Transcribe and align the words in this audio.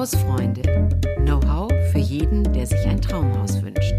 Hausfreunde. 0.00 0.62
Know-how 1.26 1.70
für 1.92 1.98
jeden, 1.98 2.50
der 2.54 2.66
sich 2.66 2.86
ein 2.86 3.02
Traumhaus 3.02 3.60
wünscht. 3.60 3.92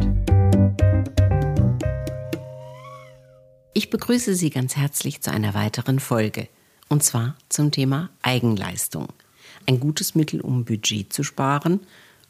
Ich 3.76 3.92
begrüße 3.92 4.34
Sie 4.34 4.50
ganz 4.50 4.76
herzlich 4.76 5.22
zu 5.22 5.30
einer 5.30 5.54
weiteren 5.54 6.00
Folge. 6.00 6.48
Und 6.90 7.04
zwar 7.04 7.36
zum 7.50 7.70
Thema 7.70 8.10
Eigenleistung. 8.24 9.10
Ein 9.68 9.80
gutes 9.80 10.16
Mittel, 10.16 10.42
um 10.42 10.66
Budget 10.66 11.14
zu 11.14 11.22
sparen. 11.22 11.82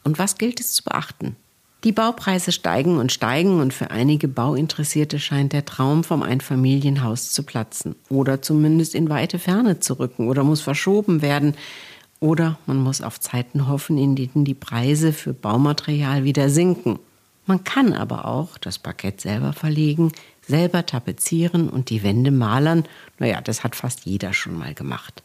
Und 0.03 0.19
was 0.19 0.37
gilt 0.37 0.59
es 0.59 0.73
zu 0.73 0.83
beachten? 0.83 1.37
Die 1.85 1.93
Baupreise 1.93 2.51
steigen 2.51 2.97
und 2.97 3.13
steigen 3.13 3.61
und 3.61 3.73
für 3.73 3.89
einige 3.89 4.27
Bauinteressierte 4.27 5.17
scheint 5.17 5.53
der 5.53 5.63
Traum 5.63 6.03
vom 6.03 6.23
Einfamilienhaus 6.23 7.31
zu 7.31 7.43
platzen 7.43 7.95
oder 8.09 8.41
zumindest 8.41 8.95
in 8.95 9.09
weite 9.09 9.39
Ferne 9.39 9.79
zu 9.79 9.93
rücken 9.93 10.27
oder 10.27 10.43
muss 10.43 10.59
verschoben 10.59 11.21
werden 11.21 11.55
oder 12.21 12.57
man 12.67 12.77
muss 12.77 13.01
auf 13.01 13.19
Zeiten 13.19 13.67
hoffen, 13.67 13.97
in 13.97 14.15
denen 14.15 14.45
die 14.45 14.53
Preise 14.53 15.11
für 15.11 15.33
Baumaterial 15.33 16.23
wieder 16.23 16.49
sinken. 16.49 16.99
Man 17.47 17.63
kann 17.63 17.93
aber 17.93 18.25
auch 18.25 18.57
das 18.59 18.79
Parkett 18.79 19.19
selber 19.19 19.51
verlegen, 19.51 20.13
selber 20.47 20.85
tapezieren 20.85 21.67
und 21.67 21.89
die 21.89 22.03
Wände 22.03 22.31
malern. 22.31 22.85
Naja, 23.19 23.41
das 23.41 23.63
hat 23.63 23.75
fast 23.75 24.05
jeder 24.05 24.33
schon 24.33 24.57
mal 24.57 24.73
gemacht. 24.73 25.23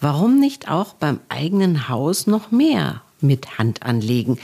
Warum 0.00 0.40
nicht 0.40 0.70
auch 0.70 0.94
beim 0.94 1.20
eigenen 1.28 1.88
Haus 1.88 2.26
noch 2.26 2.50
mehr 2.50 3.02
mit 3.20 3.58
Hand 3.58 3.82
anlegen? 3.82 4.38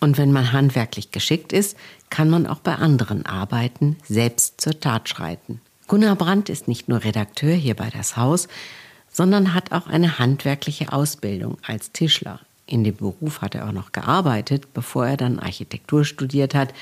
Und 0.00 0.18
wenn 0.18 0.32
man 0.32 0.52
handwerklich 0.52 1.10
geschickt 1.10 1.52
ist, 1.52 1.76
kann 2.10 2.30
man 2.30 2.46
auch 2.46 2.60
bei 2.60 2.76
anderen 2.76 3.26
Arbeiten 3.26 3.96
selbst 4.04 4.60
zur 4.60 4.78
Tat 4.78 5.08
schreiten. 5.08 5.60
Gunnar 5.88 6.16
Brandt 6.16 6.48
ist 6.48 6.68
nicht 6.68 6.88
nur 6.88 7.02
Redakteur 7.02 7.54
hier 7.54 7.74
bei 7.74 7.90
das 7.90 8.16
Haus, 8.16 8.48
sondern 9.14 9.54
hat 9.54 9.70
auch 9.72 9.86
eine 9.86 10.18
handwerkliche 10.18 10.92
Ausbildung 10.92 11.56
als 11.64 11.92
Tischler. 11.92 12.40
In 12.66 12.82
dem 12.82 12.96
Beruf 12.96 13.42
hat 13.42 13.54
er 13.54 13.68
auch 13.68 13.72
noch 13.72 13.92
gearbeitet, 13.92 14.74
bevor 14.74 15.06
er 15.06 15.16
dann 15.16 15.38
Architektur 15.38 16.04
studiert 16.04 16.54
hat. 16.54 16.74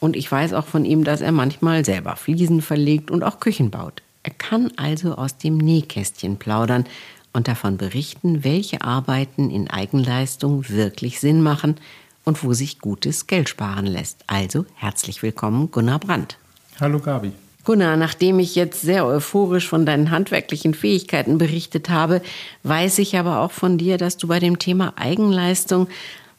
Und 0.00 0.16
ich 0.16 0.30
weiß 0.30 0.52
auch 0.52 0.66
von 0.66 0.84
ihm, 0.84 1.04
dass 1.04 1.20
er 1.20 1.32
manchmal 1.32 1.84
selber 1.84 2.16
Fliesen 2.16 2.60
verlegt 2.60 3.10
und 3.10 3.22
auch 3.22 3.38
Küchen 3.38 3.70
baut. 3.70 4.02
Er 4.24 4.32
kann 4.32 4.72
also 4.76 5.14
aus 5.14 5.38
dem 5.38 5.56
Nähkästchen 5.58 6.38
plaudern 6.38 6.86
und 7.32 7.46
davon 7.46 7.76
berichten, 7.76 8.42
welche 8.42 8.82
Arbeiten 8.82 9.50
in 9.50 9.70
Eigenleistung 9.70 10.68
wirklich 10.68 11.20
Sinn 11.20 11.40
machen 11.40 11.76
und 12.24 12.42
wo 12.42 12.52
sich 12.52 12.80
gutes 12.80 13.28
Geld 13.28 13.48
sparen 13.48 13.86
lässt. 13.86 14.24
Also 14.26 14.66
herzlich 14.74 15.22
willkommen, 15.22 15.70
Gunnar 15.70 16.00
Brandt. 16.00 16.36
Hallo 16.80 16.98
Gabi. 16.98 17.30
Gunnar, 17.66 17.96
nachdem 17.96 18.38
ich 18.38 18.54
jetzt 18.54 18.80
sehr 18.80 19.04
euphorisch 19.04 19.68
von 19.68 19.84
deinen 19.84 20.12
handwerklichen 20.12 20.72
Fähigkeiten 20.72 21.36
berichtet 21.36 21.90
habe, 21.90 22.22
weiß 22.62 23.00
ich 23.00 23.18
aber 23.18 23.40
auch 23.40 23.50
von 23.50 23.76
dir, 23.76 23.98
dass 23.98 24.16
du 24.16 24.28
bei 24.28 24.38
dem 24.38 24.60
Thema 24.60 24.94
Eigenleistung 24.96 25.88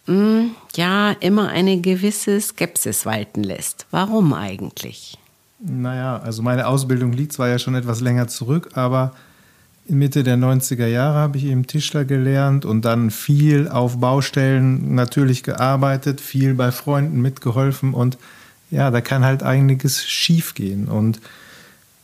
mh, 0.08 0.16
hm, 0.16 0.52
ja 0.76 1.12
immer 1.20 1.50
eine 1.50 1.82
gewisse 1.82 2.40
Skepsis 2.40 3.06
walten 3.06 3.44
lässt. 3.44 3.86
Warum 3.92 4.34
eigentlich? 4.34 5.20
Naja, 5.60 6.18
also 6.18 6.42
meine 6.42 6.66
Ausbildung 6.66 7.12
liegt 7.12 7.34
zwar 7.34 7.50
ja 7.50 7.60
schon 7.60 7.76
etwas 7.76 8.00
länger 8.00 8.30
zurück, 8.30 8.70
aber 8.76 9.12
Mitte 9.90 10.24
der 10.24 10.38
90er 10.38 10.88
Jahre 10.88 11.18
habe 11.18 11.38
ich 11.38 11.44
eben 11.44 11.68
Tischler 11.68 12.06
gelernt 12.06 12.64
und 12.64 12.86
dann 12.86 13.12
viel 13.12 13.68
auf 13.68 14.00
Baustellen 14.00 14.96
natürlich 14.96 15.44
gearbeitet, 15.44 16.22
viel 16.22 16.54
bei 16.54 16.72
Freunden 16.72 17.22
mitgeholfen 17.22 17.94
und 17.94 18.18
ja, 18.70 18.92
da 18.92 19.02
kann 19.02 19.24
halt 19.24 19.44
einiges 19.44 20.06
schiefgehen. 20.06 20.88
Und 20.88 21.22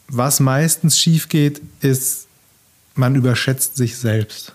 was 0.07 0.39
meistens 0.39 0.99
schief 0.99 1.29
geht, 1.29 1.61
ist, 1.81 2.27
man 2.95 3.15
überschätzt 3.15 3.75
sich 3.75 3.97
selbst. 3.97 4.53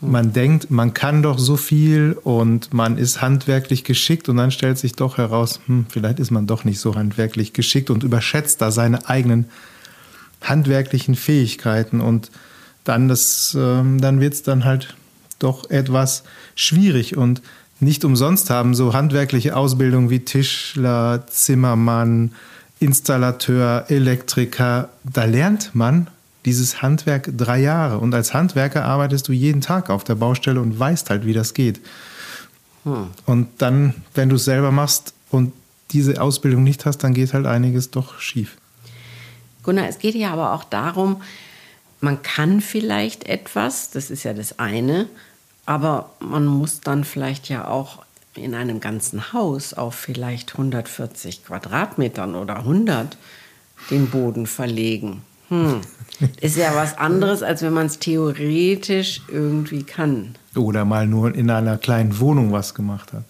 Hm. 0.00 0.10
Man 0.10 0.32
denkt, 0.32 0.70
man 0.70 0.94
kann 0.94 1.22
doch 1.22 1.38
so 1.38 1.56
viel 1.56 2.18
und 2.24 2.72
man 2.72 2.98
ist 2.98 3.20
handwerklich 3.20 3.84
geschickt 3.84 4.28
und 4.28 4.36
dann 4.36 4.50
stellt 4.50 4.78
sich 4.78 4.94
doch 4.94 5.18
heraus, 5.18 5.60
hm, 5.66 5.86
vielleicht 5.88 6.18
ist 6.18 6.30
man 6.30 6.46
doch 6.46 6.64
nicht 6.64 6.80
so 6.80 6.94
handwerklich 6.94 7.52
geschickt 7.52 7.90
und 7.90 8.02
überschätzt 8.02 8.60
da 8.60 8.70
seine 8.70 9.08
eigenen 9.08 9.46
handwerklichen 10.40 11.14
Fähigkeiten 11.14 12.00
und 12.00 12.30
dann, 12.84 13.08
das, 13.08 13.56
ähm, 13.58 14.00
dann 14.00 14.20
wird 14.20 14.34
es 14.34 14.42
dann 14.42 14.64
halt 14.64 14.94
doch 15.38 15.70
etwas 15.70 16.24
schwierig 16.54 17.16
und 17.16 17.42
nicht 17.80 18.04
umsonst 18.04 18.50
haben 18.50 18.74
so 18.74 18.92
handwerkliche 18.94 19.56
Ausbildungen 19.56 20.10
wie 20.10 20.20
Tischler, 20.20 21.26
Zimmermann, 21.26 22.32
Installateur, 22.80 23.86
Elektriker, 23.88 24.88
da 25.04 25.24
lernt 25.24 25.74
man 25.74 26.08
dieses 26.44 26.82
Handwerk 26.82 27.30
drei 27.36 27.60
Jahre. 27.60 27.98
Und 27.98 28.14
als 28.14 28.34
Handwerker 28.34 28.84
arbeitest 28.84 29.28
du 29.28 29.32
jeden 29.32 29.60
Tag 29.60 29.90
auf 29.90 30.04
der 30.04 30.14
Baustelle 30.14 30.60
und 30.60 30.78
weißt 30.78 31.10
halt, 31.10 31.24
wie 31.24 31.32
das 31.32 31.54
geht. 31.54 31.80
Hm. 32.84 33.08
Und 33.26 33.48
dann, 33.58 33.94
wenn 34.14 34.28
du 34.28 34.36
es 34.36 34.44
selber 34.44 34.70
machst 34.70 35.14
und 35.30 35.52
diese 35.92 36.20
Ausbildung 36.20 36.64
nicht 36.64 36.84
hast, 36.86 36.98
dann 36.98 37.14
geht 37.14 37.32
halt 37.32 37.46
einiges 37.46 37.90
doch 37.90 38.18
schief. 38.18 38.56
Gunnar, 39.62 39.88
es 39.88 39.98
geht 39.98 40.14
ja 40.14 40.32
aber 40.32 40.52
auch 40.52 40.64
darum, 40.64 41.22
man 42.00 42.22
kann 42.22 42.60
vielleicht 42.60 43.24
etwas, 43.24 43.90
das 43.90 44.10
ist 44.10 44.24
ja 44.24 44.34
das 44.34 44.58
eine, 44.58 45.08
aber 45.66 46.10
man 46.20 46.46
muss 46.46 46.80
dann 46.80 47.04
vielleicht 47.04 47.48
ja 47.48 47.68
auch 47.68 48.04
in 48.34 48.54
einem 48.54 48.80
ganzen 48.80 49.32
Haus 49.32 49.74
auf 49.74 49.94
vielleicht 49.94 50.52
140 50.52 51.44
Quadratmetern 51.44 52.34
oder 52.34 52.58
100 52.58 53.16
den 53.90 54.10
Boden 54.10 54.46
verlegen. 54.46 55.22
Hm. 55.48 55.80
Ist 56.40 56.56
ja 56.56 56.74
was 56.74 56.98
anderes, 56.98 57.42
als 57.42 57.62
wenn 57.62 57.72
man 57.72 57.86
es 57.86 57.98
theoretisch 57.98 59.22
irgendwie 59.28 59.82
kann. 59.82 60.36
Oder 60.54 60.84
mal 60.84 61.06
nur 61.06 61.34
in 61.34 61.50
einer 61.50 61.76
kleinen 61.76 62.18
Wohnung 62.18 62.52
was 62.52 62.74
gemacht 62.74 63.12
hat. 63.12 63.24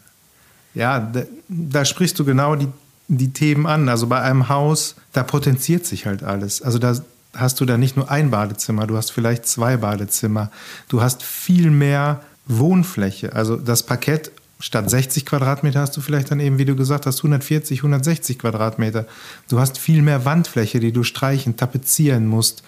Ja, 0.75 1.01
da, 1.01 1.23
da 1.49 1.85
sprichst 1.85 2.19
du 2.19 2.25
genau 2.25 2.57
die, 2.57 2.69
die 3.09 3.33
Themen 3.33 3.67
an. 3.67 3.89
Also 3.89 4.07
bei 4.07 4.21
einem 4.21 4.49
Haus, 4.49 4.97
da 5.13 5.23
potenziert 5.23 5.87
sich 5.87 6.07
halt 6.07 6.23
alles. 6.23 6.63
Also 6.63 6.79
da 6.79 6.95
hast 7.35 7.61
du 7.61 7.65
da 7.65 7.77
nicht 7.77 7.97
nur 7.97 8.11
ein 8.11 8.31
Badezimmer, 8.31 8.87
du 8.87 8.97
hast 8.97 9.11
vielleicht 9.11 9.47
zwei 9.47 9.77
Badezimmer. 9.77 10.51
Du 10.89 11.03
hast 11.03 11.23
viel 11.23 11.71
mehr 11.71 12.21
Wohnfläche. 12.47 13.33
Also 13.35 13.57
das 13.57 13.85
Parkett 13.85 14.31
statt 14.61 14.89
60 14.89 15.27
Quadratmeter 15.27 15.81
hast 15.81 15.97
du 15.97 16.01
vielleicht 16.01 16.31
dann 16.31 16.41
eben, 16.41 16.59
wie 16.59 16.65
du 16.65 16.77
gesagt 16.77 17.07
hast, 17.07 17.19
140, 17.19 17.81
160 17.81 18.39
Quadratmeter. 18.39 19.07
Du 19.49 19.61
hast 19.61 19.79
viel 19.79 20.03
mehr 20.03 20.25
Wandfläche, 20.25 20.81
die 20.81 20.93
du 20.93 21.03
streichen, 21.03 21.57
tapezieren 21.57 22.27
musst. 22.27 22.63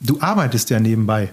Du 0.00 0.20
arbeitest 0.20 0.70
ja 0.70 0.80
nebenbei, 0.80 1.30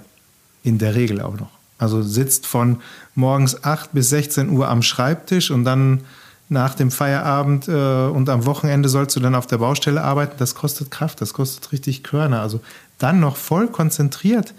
in 0.63 0.77
der 0.77 0.95
Regel 0.95 1.21
auch 1.21 1.37
noch. 1.37 1.51
Also 1.77 2.01
sitzt 2.01 2.47
von 2.47 2.81
morgens 3.15 3.63
8 3.63 3.91
bis 3.91 4.09
16 4.09 4.49
Uhr 4.49 4.69
am 4.69 4.81
Schreibtisch 4.81 5.51
und 5.51 5.65
dann 5.65 6.01
nach 6.49 6.75
dem 6.75 6.91
Feierabend 6.91 7.67
äh, 7.67 8.07
und 8.07 8.29
am 8.29 8.45
Wochenende 8.45 8.89
sollst 8.89 9.15
du 9.15 9.19
dann 9.19 9.35
auf 9.35 9.47
der 9.47 9.57
Baustelle 9.57 10.03
arbeiten. 10.03 10.35
Das 10.37 10.55
kostet 10.55 10.91
Kraft, 10.91 11.21
das 11.21 11.33
kostet 11.33 11.71
richtig 11.71 12.03
Körner. 12.03 12.41
Also 12.41 12.61
dann 12.97 13.19
noch 13.19 13.37
voll 13.37 13.67
konzentriert 13.67 14.53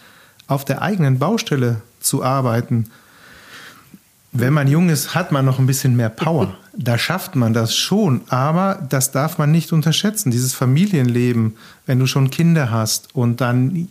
auf 0.49 0.65
der 0.65 0.83
eigenen 0.83 1.19
Baustelle 1.19 1.83
zu 2.01 2.23
arbeiten. 2.23 2.91
Wenn 4.33 4.53
man 4.53 4.69
jung 4.69 4.91
ist, 4.91 5.15
hat 5.15 5.33
man 5.33 5.45
noch 5.45 5.59
ein 5.59 5.67
bisschen 5.67 5.97
mehr 5.97 6.11
Power. 6.11 6.55
Da 6.79 6.99
schafft 6.99 7.37
man 7.37 7.55
das 7.55 7.75
schon, 7.75 8.21
aber 8.29 8.87
das 8.91 9.11
darf 9.11 9.39
man 9.39 9.51
nicht 9.51 9.73
unterschätzen. 9.73 10.31
Dieses 10.31 10.53
Familienleben, 10.53 11.57
wenn 11.87 11.99
du 11.99 12.07
schon 12.07 12.29
Kinder 12.29 12.71
hast 12.71 13.15
und 13.15 13.41
dann 13.41 13.89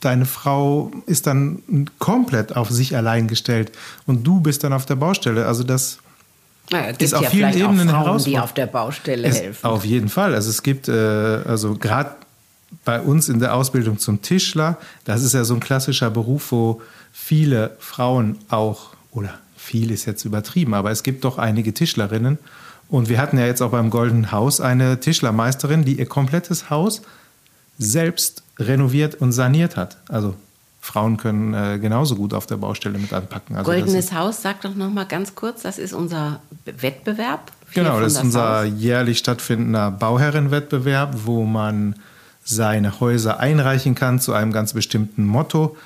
deine 0.00 0.26
Frau 0.26 0.90
ist 1.06 1.28
dann 1.28 1.88
komplett 2.00 2.56
auf 2.56 2.68
sich 2.68 2.96
allein 2.96 3.28
gestellt 3.28 3.70
und 4.06 4.24
du 4.24 4.40
bist 4.40 4.64
dann 4.64 4.72
auf 4.72 4.86
der 4.86 4.96
Baustelle. 4.96 5.46
Also 5.46 5.62
das 5.62 5.98
naja, 6.70 6.86
es 6.86 6.98
gibt 6.98 7.02
ist 7.02 7.14
auf 7.14 7.22
ja 7.22 7.30
vielen 7.30 7.56
Ebenen 7.56 7.90
auch 7.90 8.04
Frauen, 8.04 8.24
die 8.24 8.38
auf 8.38 8.52
der 8.52 8.66
Baustelle 8.66 9.28
es, 9.28 9.40
helfen. 9.40 9.66
Auf 9.66 9.84
jeden 9.84 10.08
Fall. 10.08 10.34
Also 10.34 10.50
es 10.50 10.62
gibt, 10.62 10.88
äh, 10.88 10.92
also 10.92 11.74
gerade 11.74 12.10
bei 12.84 13.00
uns 13.00 13.28
in 13.28 13.38
der 13.38 13.54
Ausbildung 13.54 13.98
zum 13.98 14.22
Tischler, 14.22 14.76
das 15.04 15.22
ist 15.22 15.34
ja 15.34 15.44
so 15.44 15.54
ein 15.54 15.60
klassischer 15.60 16.10
Beruf, 16.10 16.52
wo 16.52 16.82
viele 17.12 17.76
Frauen 17.78 18.38
auch, 18.48 18.90
oder 19.10 19.34
viel 19.56 19.90
ist 19.90 20.04
jetzt 20.04 20.24
übertrieben, 20.24 20.74
aber 20.74 20.90
es 20.90 21.02
gibt 21.02 21.24
doch 21.24 21.38
einige 21.38 21.72
Tischlerinnen. 21.72 22.38
Und 22.88 23.08
wir 23.08 23.18
hatten 23.18 23.36
ja 23.38 23.46
jetzt 23.46 23.62
auch 23.62 23.70
beim 23.70 23.90
Goldenen 23.90 24.30
Haus 24.30 24.60
eine 24.60 25.00
Tischlermeisterin, 25.00 25.84
die 25.84 25.98
ihr 25.98 26.06
komplettes 26.06 26.70
Haus 26.70 27.02
selbst 27.78 28.42
renoviert 28.58 29.16
und 29.16 29.32
saniert 29.32 29.76
hat. 29.76 29.96
Also 30.08 30.34
Frauen 30.86 31.16
können 31.16 31.52
äh, 31.52 31.78
genauso 31.80 32.14
gut 32.14 32.32
auf 32.32 32.46
der 32.46 32.56
Baustelle 32.56 32.98
mit 32.98 33.12
anpacken. 33.12 33.56
Also 33.56 33.70
Goldenes 33.70 34.12
Haus, 34.12 34.40
sag 34.40 34.60
doch 34.60 34.74
noch 34.74 34.88
mal 34.88 35.04
ganz 35.04 35.34
kurz, 35.34 35.62
das 35.62 35.78
ist 35.78 35.92
unser 35.92 36.40
Wettbewerb. 36.64 37.50
Genau, 37.74 38.00
das 38.00 38.12
ist 38.14 38.22
unser 38.22 38.60
Haus. 38.60 38.68
jährlich 38.76 39.18
stattfindender 39.18 39.90
Bauherrenwettbewerb, 39.90 41.14
wo 41.24 41.44
man 41.44 41.96
seine 42.44 43.00
Häuser 43.00 43.40
einreichen 43.40 43.96
kann 43.96 44.20
zu 44.20 44.32
einem 44.32 44.52
ganz 44.52 44.72
bestimmten 44.74 45.26
Motto. 45.26 45.76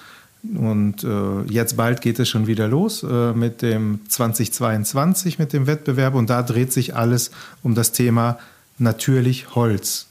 Und 0.42 1.02
äh, 1.02 1.42
jetzt 1.50 1.78
bald 1.78 2.02
geht 2.02 2.18
es 2.18 2.28
schon 2.28 2.46
wieder 2.46 2.68
los 2.68 3.02
äh, 3.02 3.32
mit 3.32 3.62
dem 3.62 4.00
2022, 4.06 5.38
mit 5.38 5.54
dem 5.54 5.66
Wettbewerb. 5.66 6.14
Und 6.14 6.28
da 6.28 6.42
dreht 6.42 6.74
sich 6.74 6.94
alles 6.94 7.30
um 7.62 7.74
das 7.74 7.92
Thema 7.92 8.38
natürlich 8.78 9.54
Holz. 9.54 10.09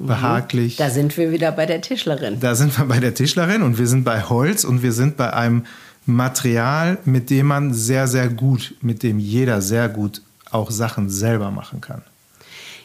Mhm. 0.00 0.06
Behaglich. 0.06 0.76
Da 0.76 0.90
sind 0.90 1.16
wir 1.16 1.30
wieder 1.30 1.52
bei 1.52 1.66
der 1.66 1.80
Tischlerin. 1.82 2.40
Da 2.40 2.54
sind 2.54 2.76
wir 2.78 2.86
bei 2.86 3.00
der 3.00 3.14
Tischlerin 3.14 3.62
und 3.62 3.78
wir 3.78 3.86
sind 3.86 4.04
bei 4.04 4.22
Holz 4.22 4.64
und 4.64 4.82
wir 4.82 4.92
sind 4.92 5.16
bei 5.16 5.32
einem 5.32 5.66
Material, 6.06 6.98
mit 7.04 7.28
dem 7.28 7.46
man 7.46 7.74
sehr, 7.74 8.08
sehr 8.08 8.28
gut, 8.28 8.74
mit 8.80 9.02
dem 9.02 9.18
jeder 9.18 9.60
sehr 9.60 9.88
gut 9.88 10.22
auch 10.50 10.70
Sachen 10.70 11.10
selber 11.10 11.50
machen 11.50 11.80
kann. 11.80 12.02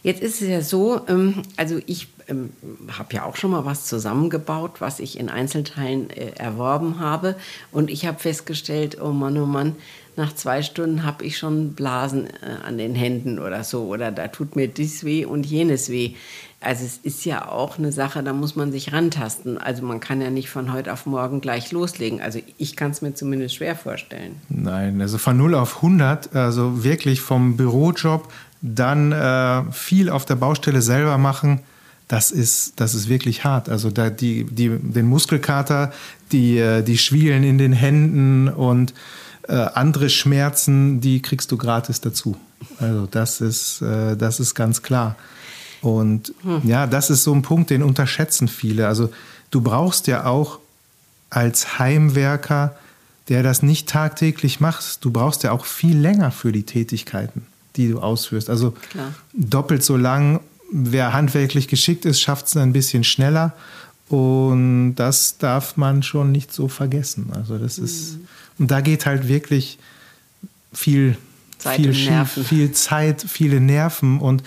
Jetzt 0.04 0.22
ist 0.22 0.42
es 0.42 0.48
ja 0.48 0.62
so, 0.62 1.02
ähm, 1.08 1.42
also 1.58 1.80
ich 1.88 2.10
ähm, 2.28 2.52
habe 2.92 3.16
ja 3.16 3.24
auch 3.24 3.38
schon 3.38 3.52
mal 3.52 3.66
was 3.66 3.86
zusammengebaut, 3.86 4.80
was 4.80 5.00
ich 5.00 5.18
in 5.18 5.30
Einzelteilen 5.30 6.10
äh, 6.12 6.32
erworben 6.36 7.00
habe. 7.00 7.36
Und 7.72 7.90
ich 7.90 8.06
habe 8.06 8.20
festgestellt, 8.20 9.02
oh 9.02 9.12
Mann, 9.12 9.38
oh 9.38 9.48
Mann, 9.48 9.76
nach 10.18 10.34
zwei 10.34 10.62
Stunden 10.62 11.04
habe 11.04 11.24
ich 11.26 11.38
schon 11.38 11.74
Blasen 11.74 12.28
äh, 12.28 12.66
an 12.66 12.78
den 12.78 12.96
Händen 12.96 13.40
oder 13.40 13.64
so. 13.64 13.84
Oder 13.84 14.12
da 14.12 14.28
tut 14.28 14.56
mir 14.56 14.68
dies 14.68 15.04
weh 15.04 15.26
und 15.26 15.46
jenes 15.46 15.90
weh. 15.90 16.14
Also 16.62 16.86
es 16.86 16.98
ist 17.04 17.26
ja 17.26 17.48
auch 17.48 17.78
eine 17.78 17.92
Sache, 17.92 18.24
da 18.24 18.34
muss 18.34 18.56
man 18.56 18.72
sich 18.72 18.92
rantasten. 18.92 19.58
Also 19.58 19.84
man 19.84 20.00
kann 20.00 20.22
ja 20.22 20.30
nicht 20.30 20.50
von 20.50 20.74
heute 20.74 20.94
auf 20.94 21.06
morgen 21.06 21.42
gleich 21.42 21.72
loslegen. 21.72 22.22
Also 22.22 22.40
ich 22.58 22.76
kann 22.76 22.92
es 22.92 23.02
mir 23.02 23.14
zumindest 23.14 23.56
schwer 23.56 23.76
vorstellen. 23.76 24.38
Nein, 24.50 25.00
also 25.02 25.18
von 25.18 25.38
0 25.38 25.54
auf 25.56 25.78
100, 25.78 26.36
also 26.36 26.84
wirklich 26.84 27.22
vom 27.22 27.58
Bürojob 27.58 28.32
dann 28.62 29.12
äh, 29.12 29.72
viel 29.72 30.10
auf 30.10 30.26
der 30.26 30.36
Baustelle 30.36 30.82
selber 30.82 31.18
machen, 31.18 31.60
das 32.08 32.32
ist, 32.32 32.80
das 32.80 32.94
ist 32.94 33.10
wirklich 33.10 33.44
hart. 33.44 33.70
Also 33.70 33.90
da 33.90 34.10
die, 34.10 34.44
die, 34.44 34.70
den 34.70 35.08
Muskelkater, 35.08 35.92
die, 36.32 36.58
äh, 36.58 36.84
die 36.84 36.98
Schwielen 36.98 37.44
in 37.44 37.58
den 37.58 37.74
Händen 37.74 38.48
und 38.48 38.94
äh, 39.48 39.54
andere 39.54 40.10
Schmerzen, 40.10 41.02
die 41.02 41.22
kriegst 41.22 41.52
du 41.52 41.58
gratis 41.58 42.02
dazu. 42.02 42.38
Also 42.80 43.08
das 43.10 43.42
ist, 43.42 43.82
äh, 43.82 44.16
das 44.16 44.40
ist 44.40 44.56
ganz 44.56 44.82
klar. 44.82 45.16
Und 45.82 46.34
hm. 46.42 46.62
ja, 46.64 46.88
das 46.88 47.10
ist 47.10 47.24
so 47.24 47.34
ein 47.34 47.42
Punkt, 47.42 47.70
den 47.70 47.84
unterschätzen 47.84 48.48
viele. 48.48 48.88
Also 48.88 49.12
du 49.52 49.62
brauchst 49.62 50.08
ja 50.08 50.26
auch 50.26 50.60
als 51.30 51.80
Heimwerker, 51.80 52.76
der 53.30 53.44
das 53.44 53.62
nicht 53.62 53.90
tagtäglich 53.90 54.60
macht, 54.60 55.04
du 55.04 55.12
brauchst 55.12 55.44
ja 55.44 55.52
auch 55.52 55.66
viel 55.66 55.98
länger 55.98 56.32
für 56.32 56.52
die 56.52 56.64
Tätigkeiten 56.64 57.48
die 57.76 57.90
du 57.90 58.00
ausführst. 58.00 58.50
Also 58.50 58.72
Klar. 58.92 59.14
doppelt 59.34 59.84
so 59.84 59.98
lang. 59.98 60.40
Wer 60.72 61.14
handwerklich 61.14 61.68
geschickt 61.68 62.06
ist, 62.06 62.20
schafft 62.20 62.48
es 62.48 62.58
ein 62.58 62.74
bisschen 62.74 63.04
schneller. 63.04 63.54
Und 64.10 64.96
das 64.96 65.38
darf 65.38 65.78
man 65.78 66.04
schon 66.04 66.32
nicht 66.32 66.54
so 66.54 66.68
vergessen. 66.68 67.32
Also 67.34 67.58
das 67.58 67.78
ist, 67.78 68.18
mhm. 68.18 68.28
Und 68.60 68.72
da 68.72 68.82
geht 68.82 69.06
halt 69.06 69.28
wirklich 69.28 69.78
viel, 70.74 71.18
Zeit 71.58 71.78
viel 71.78 71.94
schief, 71.94 72.48
viel 72.48 72.72
Zeit, 72.72 73.26
viele 73.28 73.60
Nerven 73.60 74.20
und 74.20 74.44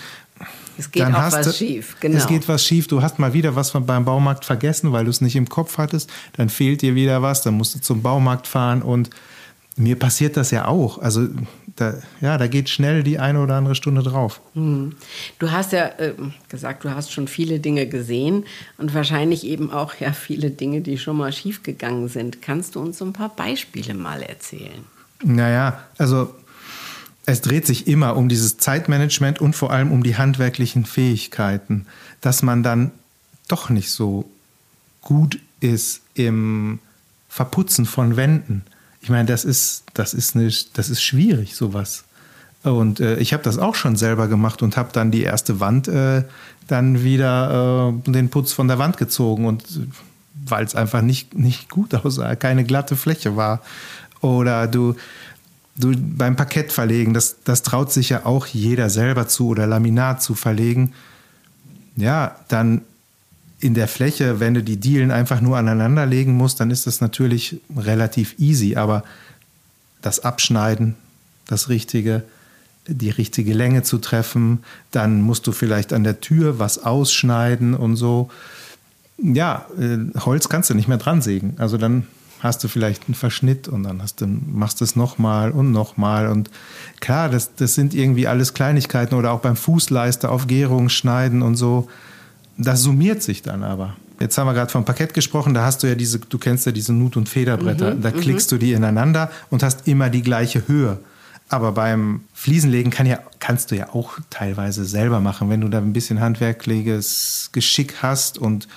es 0.77 0.91
geht 0.91 1.03
dann 1.03 1.15
auch 1.15 1.31
was 1.33 1.45
du, 1.45 1.51
schief, 1.51 1.97
genau. 1.99 2.17
Es 2.17 2.25
geht 2.25 2.47
was 2.47 2.63
schief. 2.63 2.87
Du 2.87 3.01
hast 3.01 3.19
mal 3.19 3.33
wieder 3.33 3.53
was 3.57 3.71
beim 3.71 4.05
Baumarkt 4.05 4.45
vergessen, 4.45 4.93
weil 4.93 5.03
du 5.03 5.09
es 5.09 5.19
nicht 5.19 5.35
im 5.35 5.49
Kopf 5.49 5.77
hattest. 5.77 6.09
Dann 6.37 6.47
fehlt 6.47 6.81
dir 6.81 6.95
wieder 6.95 7.21
was. 7.21 7.41
Dann 7.41 7.55
musst 7.55 7.75
du 7.75 7.81
zum 7.81 8.01
Baumarkt 8.01 8.47
fahren 8.47 8.81
und 8.81 9.09
mir 9.75 9.99
passiert 9.99 10.37
das 10.37 10.51
ja 10.51 10.69
auch. 10.69 10.97
Also 10.97 11.27
da, 11.79 11.95
ja, 12.21 12.37
da 12.37 12.47
geht 12.47 12.69
schnell 12.69 13.03
die 13.03 13.19
eine 13.19 13.41
oder 13.41 13.55
andere 13.55 13.75
Stunde 13.75 14.03
drauf. 14.03 14.41
Hm. 14.53 14.95
Du 15.37 15.51
hast 15.51 15.71
ja 15.71 15.87
äh, 15.97 16.13
gesagt, 16.49 16.83
du 16.83 16.89
hast 16.89 17.11
schon 17.11 17.27
viele 17.27 17.59
Dinge 17.59 17.87
gesehen 17.87 18.45
und 18.77 18.93
wahrscheinlich 18.93 19.45
eben 19.45 19.71
auch 19.71 19.95
ja 19.95 20.11
viele 20.11 20.51
Dinge, 20.51 20.81
die 20.81 20.97
schon 20.97 21.17
mal 21.17 21.31
schiefgegangen 21.31 22.09
sind. 22.09 22.41
Kannst 22.41 22.75
du 22.75 22.81
uns 22.81 22.97
so 22.97 23.05
ein 23.05 23.13
paar 23.13 23.29
Beispiele 23.29 23.93
mal 23.93 24.21
erzählen? 24.21 24.83
Naja, 25.23 25.83
also 25.97 26.33
es 27.25 27.41
dreht 27.41 27.67
sich 27.67 27.87
immer 27.87 28.17
um 28.17 28.27
dieses 28.27 28.57
Zeitmanagement 28.57 29.39
und 29.39 29.55
vor 29.55 29.71
allem 29.71 29.91
um 29.91 30.03
die 30.03 30.17
handwerklichen 30.17 30.85
Fähigkeiten, 30.85 31.85
dass 32.21 32.41
man 32.41 32.63
dann 32.63 32.91
doch 33.47 33.69
nicht 33.69 33.91
so 33.91 34.29
gut 35.01 35.39
ist 35.59 36.01
im 36.15 36.79
Verputzen 37.29 37.85
von 37.85 38.15
Wänden 38.15 38.63
ich 39.01 39.09
meine, 39.09 39.25
das 39.25 39.45
ist, 39.45 39.83
das 39.93 40.13
ist, 40.13 40.35
eine, 40.35 40.51
das 40.73 40.89
ist 40.89 41.01
schwierig, 41.01 41.55
sowas. 41.55 42.03
Und 42.63 42.99
äh, 42.99 43.17
ich 43.17 43.33
habe 43.33 43.43
das 43.43 43.57
auch 43.57 43.75
schon 43.75 43.95
selber 43.95 44.27
gemacht 44.27 44.61
und 44.61 44.75
habe 44.75 44.89
dann 44.91 45.11
die 45.11 45.23
erste 45.23 45.59
Wand 45.59 45.87
äh, 45.87 46.23
dann 46.67 47.03
wieder 47.03 47.93
äh, 48.05 48.11
den 48.11 48.29
Putz 48.29 48.51
von 48.51 48.67
der 48.67 48.77
Wand 48.79 48.97
gezogen 48.97 49.45
und 49.45 49.63
weil 50.45 50.65
es 50.65 50.75
einfach 50.75 51.01
nicht, 51.01 51.37
nicht 51.37 51.69
gut 51.69 51.95
aussah, 51.95 52.35
keine 52.35 52.63
glatte 52.65 52.95
Fläche 52.95 53.35
war. 53.35 53.61
Oder 54.21 54.67
du, 54.67 54.95
du 55.77 55.93
beim 55.95 56.35
Parkett 56.35 56.71
verlegen, 56.71 57.13
das, 57.13 57.37
das 57.45 57.61
traut 57.63 57.93
sich 57.93 58.09
ja 58.09 58.25
auch 58.25 58.45
jeder 58.47 58.89
selber 58.89 59.27
zu 59.27 59.47
oder 59.47 59.65
Laminat 59.65 60.21
zu 60.21 60.35
verlegen. 60.35 60.93
Ja, 61.95 62.35
dann 62.49 62.81
in 63.59 63.73
der 63.73 63.87
Fläche, 63.87 64.39
wenn 64.39 64.53
du 64.53 64.63
die 64.63 64.77
Dielen 64.77 65.11
einfach 65.11 65.41
nur 65.41 65.57
aneinander 65.57 66.05
legen 66.05 66.33
musst, 66.33 66.59
dann 66.59 66.71
ist 66.71 66.87
das 66.87 67.01
natürlich 67.01 67.59
relativ 67.75 68.35
easy. 68.37 68.75
Aber 68.75 69.03
das 70.01 70.21
Abschneiden, 70.21 70.95
das 71.47 71.67
Richtige, 71.67 72.23
die 72.87 73.09
richtige 73.09 73.53
Länge 73.53 73.83
zu 73.83 73.97
treffen, 73.97 74.63
dann 74.91 75.21
musst 75.21 75.45
du 75.45 75.51
vielleicht 75.51 75.91
an 75.91 76.03
der 76.03 76.21
Tür 76.21 76.57
was 76.57 76.83
ausschneiden 76.83 77.73
und 77.73 77.97
so. 77.97 78.29
Ja, 79.17 79.65
äh, 79.77 79.97
Holz 80.19 80.47
kannst 80.47 80.69
du 80.69 80.73
nicht 80.73 80.87
mehr 80.87 80.97
dran 80.97 81.21
sägen. 81.21 81.55
Also 81.57 81.77
dann 81.77 82.07
hast 82.39 82.63
du 82.63 82.69
vielleicht 82.69 83.07
einen 83.07 83.15
Verschnitt 83.15 83.67
und 83.67 83.83
dann 83.83 84.01
hast 84.01 84.21
du, 84.21 84.27
machst 84.27 84.79
du 84.79 84.85
es 84.85 84.95
nochmal 84.95 85.51
und 85.51 85.73
nochmal. 85.73 86.27
Und 86.27 86.49
klar, 87.01 87.27
das, 87.27 87.55
das 87.55 87.75
sind 87.75 87.93
irgendwie 87.93 88.27
alles 88.27 88.53
Kleinigkeiten 88.53 89.15
oder 89.15 89.33
auch 89.33 89.41
beim 89.41 89.57
Fußleister 89.57 90.31
auf 90.31 90.47
Gärung 90.47 90.87
schneiden 90.87 91.41
und 91.41 91.57
so 91.57 91.89
das 92.59 92.83
summiert 92.83 93.23
sich 93.23 93.41
dann 93.41 93.63
aber. 93.63 93.95
Jetzt 94.19 94.37
haben 94.37 94.47
wir 94.47 94.53
gerade 94.53 94.71
vom 94.71 94.83
Parkett 94.83 95.13
gesprochen, 95.13 95.53
da 95.53 95.63
hast 95.63 95.81
du 95.81 95.87
ja 95.87 95.95
diese, 95.95 96.19
du 96.19 96.37
kennst 96.37 96.65
ja 96.65 96.73
diese 96.73 96.91
Nut- 96.91 97.15
und 97.15 97.29
Federbretter. 97.29 97.95
Mhm, 97.95 98.01
da 98.01 98.11
mhm. 98.11 98.19
klickst 98.19 98.51
du 98.51 98.57
die 98.57 98.73
ineinander 98.73 99.31
und 99.49 99.63
hast 99.63 99.87
immer 99.87 100.09
die 100.09 100.21
gleiche 100.21 100.67
Höhe. 100.67 100.99
Aber 101.47 101.71
beim 101.71 102.21
Fliesenlegen 102.33 102.91
kann 102.91 103.07
ja, 103.07 103.19
kannst 103.39 103.71
du 103.71 103.75
ja 103.75 103.93
auch 103.93 104.19
teilweise 104.29 104.85
selber 104.85 105.19
machen, 105.19 105.49
wenn 105.49 105.61
du 105.61 105.69
da 105.69 105.79
ein 105.79 105.93
bisschen 105.93 106.19
handwerkliches 106.19 107.49
Geschick 107.53 108.03
hast 108.03 108.37
und 108.37 108.67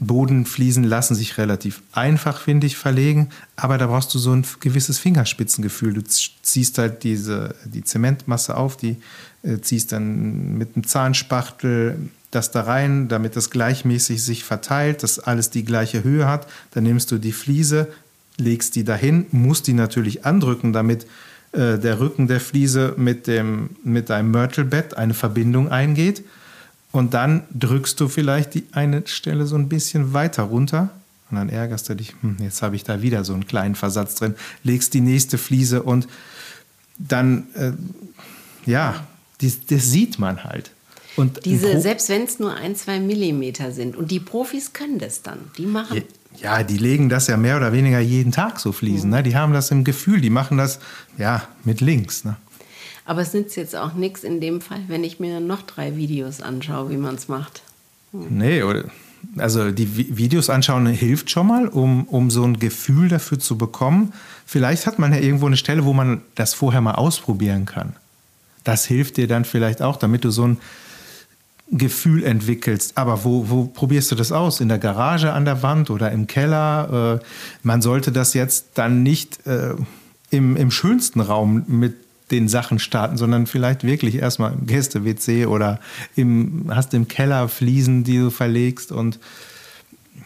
Bodenfliesen 0.00 0.84
lassen 0.84 1.14
sich 1.14 1.38
relativ 1.38 1.82
einfach, 1.92 2.40
finde 2.40 2.66
ich, 2.66 2.76
verlegen, 2.76 3.30
aber 3.56 3.78
da 3.78 3.88
brauchst 3.88 4.14
du 4.14 4.18
so 4.18 4.32
ein 4.32 4.44
gewisses 4.60 4.98
Fingerspitzengefühl. 4.98 5.92
Du 5.92 6.02
ziehst 6.04 6.78
halt 6.78 7.02
diese, 7.02 7.56
die 7.64 7.82
Zementmasse 7.82 8.56
auf, 8.56 8.76
die 8.76 8.96
äh, 9.42 9.58
ziehst 9.58 9.92
dann 9.92 10.56
mit 10.56 10.76
einem 10.76 10.86
Zahnspachtel 10.86 11.98
das 12.30 12.50
da 12.50 12.62
rein, 12.62 13.08
damit 13.08 13.36
das 13.36 13.50
gleichmäßig 13.50 14.22
sich 14.22 14.44
verteilt, 14.44 15.02
dass 15.02 15.18
alles 15.18 15.50
die 15.50 15.64
gleiche 15.64 16.04
Höhe 16.04 16.26
hat. 16.26 16.46
Dann 16.72 16.84
nimmst 16.84 17.10
du 17.10 17.18
die 17.18 17.32
Fliese, 17.32 17.88
legst 18.36 18.76
die 18.76 18.84
dahin, 18.84 19.26
musst 19.30 19.66
die 19.66 19.72
natürlich 19.72 20.26
andrücken, 20.26 20.72
damit 20.72 21.06
äh, 21.52 21.78
der 21.78 22.00
Rücken 22.00 22.28
der 22.28 22.40
Fliese 22.40 22.94
mit, 22.96 23.26
dem, 23.26 23.70
mit 23.82 24.10
deinem 24.10 24.30
Mörtelbett 24.30 24.96
eine 24.96 25.14
Verbindung 25.14 25.70
eingeht. 25.70 26.22
Und 26.92 27.14
dann 27.14 27.44
drückst 27.50 27.98
du 28.00 28.08
vielleicht 28.08 28.54
die 28.54 28.66
eine 28.72 29.06
Stelle 29.06 29.46
so 29.46 29.56
ein 29.56 29.68
bisschen 29.68 30.12
weiter 30.12 30.44
runter. 30.44 30.90
Und 31.30 31.36
dann 31.36 31.48
ärgerst 31.48 31.88
du 31.88 31.94
dich, 31.94 32.14
hm, 32.20 32.36
jetzt 32.40 32.62
habe 32.62 32.76
ich 32.76 32.84
da 32.84 33.02
wieder 33.02 33.24
so 33.24 33.34
einen 33.34 33.46
kleinen 33.46 33.74
Versatz 33.74 34.14
drin. 34.16 34.34
Legst 34.64 34.94
die 34.94 35.00
nächste 35.00 35.38
Fliese 35.38 35.82
und 35.82 36.08
dann, 36.98 37.46
äh, 37.54 37.72
ja, 38.66 39.06
das, 39.40 39.58
das 39.66 39.90
sieht 39.90 40.18
man 40.18 40.44
halt. 40.44 40.70
Und 41.18 41.44
Diese, 41.44 41.80
selbst 41.80 42.08
wenn 42.08 42.22
es 42.22 42.38
nur 42.38 42.54
ein, 42.54 42.76
zwei 42.76 43.00
Millimeter 43.00 43.72
sind. 43.72 43.96
Und 43.96 44.10
die 44.10 44.20
Profis 44.20 44.72
können 44.72 44.98
das 44.98 45.22
dann. 45.22 45.38
Die 45.56 45.66
machen. 45.66 46.02
Ja, 46.40 46.62
die 46.62 46.78
legen 46.78 47.08
das 47.08 47.26
ja 47.26 47.36
mehr 47.36 47.56
oder 47.56 47.72
weniger 47.72 47.98
jeden 47.98 48.30
Tag 48.30 48.60
so 48.60 48.70
fließen. 48.70 49.08
Mhm. 49.08 49.16
Ne? 49.16 49.22
Die 49.24 49.36
haben 49.36 49.52
das 49.52 49.70
im 49.70 49.82
Gefühl. 49.82 50.20
Die 50.20 50.30
machen 50.30 50.58
das 50.58 50.78
ja 51.16 51.42
mit 51.64 51.80
links. 51.80 52.24
Ne? 52.24 52.36
Aber 53.04 53.22
es 53.22 53.32
nützt 53.32 53.56
jetzt 53.56 53.74
auch 53.74 53.94
nichts 53.94 54.22
in 54.22 54.40
dem 54.40 54.60
Fall, 54.60 54.80
wenn 54.86 55.02
ich 55.02 55.18
mir 55.18 55.40
noch 55.40 55.62
drei 55.62 55.96
Videos 55.96 56.40
anschaue, 56.40 56.90
wie 56.90 56.96
man 56.96 57.16
es 57.16 57.26
macht. 57.26 57.62
Hm. 58.12 58.26
Nee, 58.30 58.62
oder, 58.62 58.84
also 59.38 59.70
die 59.70 60.16
Videos 60.16 60.50
anschauen 60.50 60.86
hilft 60.86 61.30
schon 61.30 61.46
mal, 61.46 61.68
um, 61.68 62.04
um 62.04 62.30
so 62.30 62.44
ein 62.44 62.58
Gefühl 62.58 63.08
dafür 63.08 63.38
zu 63.38 63.58
bekommen. 63.58 64.12
Vielleicht 64.46 64.86
hat 64.86 64.98
man 64.98 65.12
ja 65.12 65.20
irgendwo 65.20 65.46
eine 65.46 65.56
Stelle, 65.56 65.84
wo 65.84 65.92
man 65.92 66.22
das 66.34 66.54
vorher 66.54 66.80
mal 66.80 66.94
ausprobieren 66.94 67.64
kann. 67.66 67.96
Das 68.62 68.84
hilft 68.84 69.16
dir 69.16 69.26
dann 69.26 69.44
vielleicht 69.44 69.82
auch, 69.82 69.96
damit 69.96 70.24
du 70.24 70.30
so 70.30 70.46
ein 70.46 70.58
Gefühl 71.70 72.24
entwickelst. 72.24 72.96
Aber 72.96 73.24
wo, 73.24 73.50
wo 73.50 73.64
probierst 73.64 74.10
du 74.10 74.14
das 74.14 74.32
aus? 74.32 74.60
In 74.60 74.68
der 74.68 74.78
Garage 74.78 75.32
an 75.32 75.44
der 75.44 75.62
Wand 75.62 75.90
oder 75.90 76.10
im 76.12 76.26
Keller? 76.26 77.20
Äh, 77.20 77.24
man 77.62 77.82
sollte 77.82 78.10
das 78.12 78.34
jetzt 78.34 78.68
dann 78.74 79.02
nicht 79.02 79.46
äh, 79.46 79.74
im, 80.30 80.56
im 80.56 80.70
schönsten 80.70 81.20
Raum 81.20 81.64
mit 81.66 81.94
den 82.30 82.48
Sachen 82.48 82.78
starten, 82.78 83.16
sondern 83.16 83.46
vielleicht 83.46 83.84
wirklich 83.84 84.16
erstmal 84.16 84.52
im 84.52 84.66
Gäste-WC 84.66 85.46
oder 85.46 85.80
im, 86.14 86.66
hast 86.70 86.92
im 86.94 87.08
Keller 87.08 87.48
Fliesen, 87.48 88.04
die 88.04 88.18
du 88.18 88.30
verlegst 88.30 88.92
und 88.92 89.18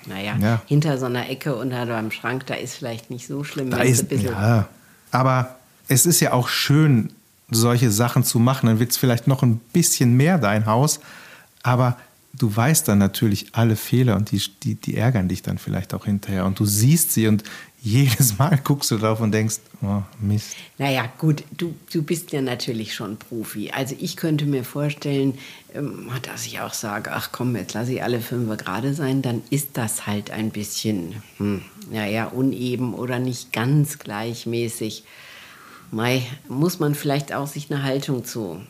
naja, 0.07 0.37
ja. 0.41 0.63
hinter 0.67 0.99
so 0.99 1.07
einer 1.07 1.29
Ecke 1.29 1.55
unter 1.55 1.87
deinem 1.87 2.11
Schrank, 2.11 2.47
da 2.47 2.55
ist 2.55 2.75
vielleicht 2.75 3.11
nicht 3.11 3.29
so 3.29 3.45
schlimm. 3.45 3.71
Da 3.71 3.83
ist, 3.83 4.11
ja, 4.11 4.67
aber 5.13 5.57
es 5.87 6.07
ist 6.07 6.19
ja 6.19 6.33
auch 6.33 6.49
schön, 6.49 7.13
solche 7.51 7.91
Sachen 7.91 8.25
zu 8.25 8.41
machen. 8.41 8.67
Dann 8.67 8.81
wird 8.81 8.91
es 8.91 8.97
vielleicht 8.97 9.29
noch 9.29 9.43
ein 9.43 9.61
bisschen 9.73 10.17
mehr 10.17 10.39
dein 10.39 10.67
Haus, 10.67 11.01
aber 11.63 11.97
du 12.35 12.55
weißt 12.55 12.89
dann 12.89 12.99
natürlich 12.99 13.47
alle 13.53 13.77
Fehler 13.77 14.17
und 14.17 14.31
die, 14.31 14.43
die, 14.63 14.75
die 14.75 14.97
ärgern 14.97 15.29
dich 15.29 15.43
dann 15.43 15.59
vielleicht 15.59 15.95
auch 15.95 16.07
hinterher. 16.07 16.47
Und 16.47 16.59
du 16.59 16.65
siehst 16.65 17.13
sie 17.13 17.27
und 17.27 17.45
jedes 17.81 18.39
Mal 18.39 18.61
guckst 18.63 18.91
du 18.93 18.97
drauf 18.97 19.21
und 19.21 19.33
denkst, 19.33 19.57
oh, 19.83 20.03
Mist. 20.21 20.55
Naja, 20.79 21.13
gut, 21.19 21.43
du, 21.57 21.75
du 21.93 22.03
bist 22.03 22.33
ja 22.33 22.41
natürlich 22.41 22.95
schon 22.95 23.17
Profi. 23.17 23.73
Also 23.73 23.97
ich 23.99 24.17
könnte 24.17 24.47
mir 24.47 24.65
vorstellen, 24.65 25.37
ähm, 25.75 26.09
dass 26.23 26.47
ich 26.47 26.61
auch 26.61 26.75
sage, 26.75 27.11
ach 27.13 27.31
komm, 27.33 27.57
jetzt 27.57 27.75
lasse 27.75 27.95
ich 27.95 28.03
alle 28.03 28.21
fünf 28.21 28.57
gerade 28.57 28.95
sein, 28.95 29.21
dann 29.21 29.43
ist 29.51 29.71
das 29.75 30.07
halt 30.07 30.31
ein 30.31 30.51
bisschen, 30.51 31.23
hm, 31.39 31.63
naja, 31.91 32.27
uneben 32.27 32.95
oder 32.95 33.19
nicht 33.19 33.53
ganz 33.53 33.99
gleichmäßig. 33.99 35.05
Mai, 35.91 36.23
muss 36.49 36.79
man 36.79 36.95
vielleicht 36.95 37.35
auch 37.35 37.47
sich 37.49 37.71
eine 37.71 37.83
Haltung 37.83 38.25
zu, 38.25 38.61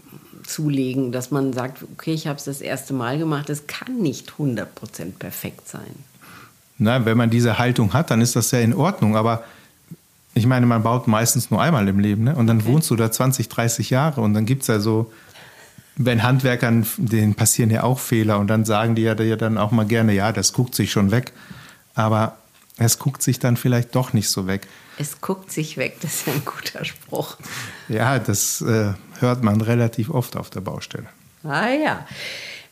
zulegen, 0.45 1.13
dass 1.13 1.31
man 1.31 1.53
sagt, 1.53 1.85
okay, 1.93 2.13
ich 2.13 2.27
habe 2.27 2.39
es 2.39 2.45
das 2.45 2.61
erste 2.61 2.95
Mal 2.95 3.19
gemacht, 3.19 3.51
es 3.51 3.67
kann 3.67 3.99
nicht 3.99 4.33
100% 4.39 4.67
perfekt 5.19 5.69
sein. 5.69 5.95
Na, 6.79 7.05
wenn 7.05 7.17
man 7.17 7.31
diese 7.31 7.59
Haltung 7.59 7.93
hat, 7.93 8.11
dann 8.11 8.21
ist 8.21 8.35
das 8.35 8.51
ja 8.51 8.61
in 8.61 8.75
Ordnung. 8.75 9.17
Aber 9.17 9.45
ich 10.35 10.47
meine, 10.47 10.67
man 10.67 10.83
baut 10.83 11.07
meistens 11.07 11.51
nur 11.51 11.61
einmal 11.61 11.87
im 11.89 11.99
Leben. 11.99 12.25
Ne? 12.25 12.35
Und 12.35 12.47
dann 12.47 12.59
okay. 12.59 12.67
wohnst 12.67 12.91
du 12.91 12.97
da 12.97 13.11
20, 13.11 13.49
30 13.49 13.91
Jahre. 13.91 14.21
Und 14.21 14.35
dann 14.35 14.47
gibt 14.47 14.63
es 14.63 14.69
ja 14.69 14.81
so, 14.81 15.13
wenn 15.97 16.23
Handwerkern, 16.23 16.87
denen 16.97 17.35
passieren 17.35 17.71
ja 17.71 17.83
auch 17.85 17.99
Fehler. 17.99 18.39
Und 18.39 18.49
dann 18.49 18.65
sagen 18.65 18.95
die 18.95 19.03
ja, 19.03 19.15
ja 19.15 19.37
dann 19.37 19.59
auch 19.59 19.71
mal 19.71 19.87
gerne, 19.87 20.13
ja, 20.13 20.33
das 20.33 20.53
guckt 20.53 20.75
sich 20.75 20.91
schon 20.91 21.11
weg. 21.11 21.33
Aber 21.95 22.37
es 22.85 22.99
guckt 22.99 23.23
sich 23.23 23.39
dann 23.39 23.57
vielleicht 23.57 23.95
doch 23.95 24.13
nicht 24.13 24.29
so 24.29 24.47
weg. 24.47 24.67
Es 24.99 25.21
guckt 25.21 25.51
sich 25.51 25.77
weg, 25.77 25.97
das 26.01 26.15
ist 26.15 26.29
ein 26.29 26.43
guter 26.45 26.85
Spruch. 26.85 27.37
Ja, 27.89 28.19
das 28.19 28.61
äh, 28.63 28.93
hört 29.21 29.43
man 29.43 29.61
relativ 29.61 30.11
oft 30.11 30.37
auf 30.37 30.51
der 30.51 30.61
Baustelle. 30.61 31.07
Ah 31.45 31.69
ja. 31.69 32.07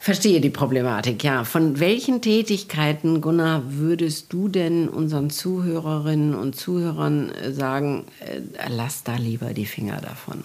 Verstehe 0.03 0.41
die 0.41 0.51
Problematik, 0.51 1.23
ja. 1.25 1.45
Von 1.45 1.79
welchen 1.79 2.23
Tätigkeiten, 2.23 3.21
Gunnar, 3.21 3.63
würdest 3.67 4.33
du 4.33 4.49
denn 4.49 4.89
unseren 4.89 5.29
Zuhörerinnen 5.29 6.35
und 6.35 6.57
Zuhörern 6.57 7.31
äh, 7.31 7.53
sagen, 7.53 8.07
äh, 8.21 8.41
lass 8.69 9.03
da 9.03 9.17
lieber 9.17 9.53
die 9.53 9.67
Finger 9.67 10.01
davon? 10.01 10.43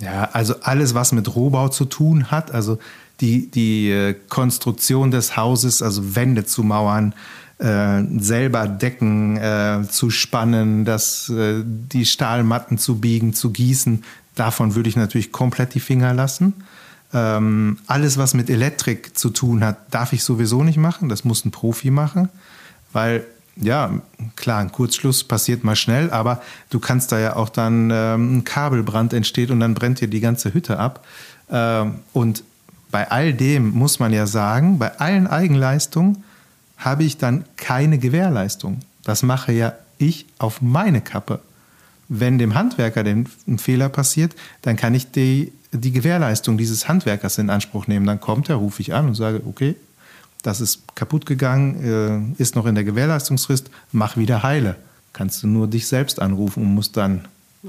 Ja, 0.00 0.28
also 0.32 0.54
alles, 0.62 0.94
was 0.94 1.10
mit 1.10 1.34
Rohbau 1.34 1.68
zu 1.68 1.84
tun 1.84 2.30
hat, 2.30 2.52
also 2.52 2.78
die, 3.20 3.50
die 3.50 3.90
äh, 3.90 4.14
Konstruktion 4.28 5.10
des 5.10 5.36
Hauses, 5.36 5.82
also 5.82 6.14
Wände 6.14 6.44
zu 6.44 6.62
mauern, 6.62 7.14
äh, 7.62 8.02
selber 8.18 8.66
Decken 8.66 9.36
äh, 9.36 9.82
zu 9.88 10.10
spannen, 10.10 10.84
das, 10.84 11.28
äh, 11.28 11.62
die 11.64 12.06
Stahlmatten 12.06 12.76
zu 12.76 12.98
biegen, 12.98 13.34
zu 13.34 13.50
gießen, 13.50 14.02
davon 14.34 14.74
würde 14.74 14.88
ich 14.88 14.96
natürlich 14.96 15.30
komplett 15.30 15.74
die 15.74 15.80
Finger 15.80 16.12
lassen. 16.12 16.54
Ähm, 17.14 17.78
alles, 17.86 18.18
was 18.18 18.34
mit 18.34 18.50
Elektrik 18.50 19.16
zu 19.16 19.30
tun 19.30 19.62
hat, 19.62 19.94
darf 19.94 20.12
ich 20.12 20.24
sowieso 20.24 20.64
nicht 20.64 20.78
machen. 20.78 21.08
Das 21.08 21.24
muss 21.24 21.44
ein 21.44 21.50
Profi 21.50 21.90
machen, 21.90 22.30
weil 22.92 23.24
ja, 23.56 23.92
klar, 24.34 24.60
ein 24.60 24.72
Kurzschluss 24.72 25.24
passiert 25.24 25.62
mal 25.62 25.76
schnell, 25.76 26.10
aber 26.10 26.40
du 26.70 26.80
kannst 26.80 27.12
da 27.12 27.18
ja 27.18 27.36
auch 27.36 27.50
dann 27.50 27.90
ähm, 27.92 28.38
ein 28.38 28.44
Kabelbrand 28.44 29.12
entsteht 29.12 29.50
und 29.50 29.60
dann 29.60 29.74
brennt 29.74 30.00
dir 30.00 30.08
die 30.08 30.20
ganze 30.20 30.54
Hütte 30.54 30.78
ab. 30.78 31.04
Ähm, 31.50 31.96
und 32.12 32.44
bei 32.90 33.10
all 33.10 33.34
dem 33.34 33.70
muss 33.70 34.00
man 34.00 34.12
ja 34.12 34.26
sagen, 34.26 34.78
bei 34.78 34.98
allen 34.98 35.26
Eigenleistungen 35.26 36.24
habe 36.76 37.04
ich 37.04 37.18
dann 37.18 37.44
keine 37.56 37.98
Gewährleistung. 37.98 38.80
Das 39.04 39.22
mache 39.22 39.52
ja 39.52 39.74
ich 39.98 40.26
auf 40.38 40.62
meine 40.62 41.00
Kappe. 41.00 41.40
Wenn 42.08 42.38
dem 42.38 42.54
Handwerker 42.54 43.04
ein 43.04 43.58
Fehler 43.58 43.88
passiert, 43.88 44.34
dann 44.62 44.76
kann 44.76 44.94
ich 44.94 45.10
die 45.10 45.52
die 45.72 45.92
Gewährleistung 45.92 46.58
dieses 46.58 46.86
Handwerkers 46.88 47.38
in 47.38 47.50
Anspruch 47.50 47.86
nehmen. 47.86 48.06
Dann 48.06 48.20
kommt 48.20 48.48
er, 48.50 48.56
rufe 48.56 48.82
ich 48.82 48.92
an 48.94 49.08
und 49.08 49.14
sage, 49.14 49.40
okay, 49.46 49.74
das 50.42 50.60
ist 50.60 50.94
kaputt 50.94 51.24
gegangen, 51.24 52.34
äh, 52.36 52.42
ist 52.42 52.56
noch 52.56 52.66
in 52.66 52.74
der 52.74 52.84
Gewährleistungsfrist, 52.84 53.70
mach 53.92 54.16
wieder 54.16 54.42
heile. 54.42 54.76
Kannst 55.12 55.42
du 55.42 55.46
nur 55.46 55.68
dich 55.68 55.86
selbst 55.86 56.20
anrufen 56.20 56.62
und 56.62 56.74
musst 56.74 56.96
dann, 56.96 57.26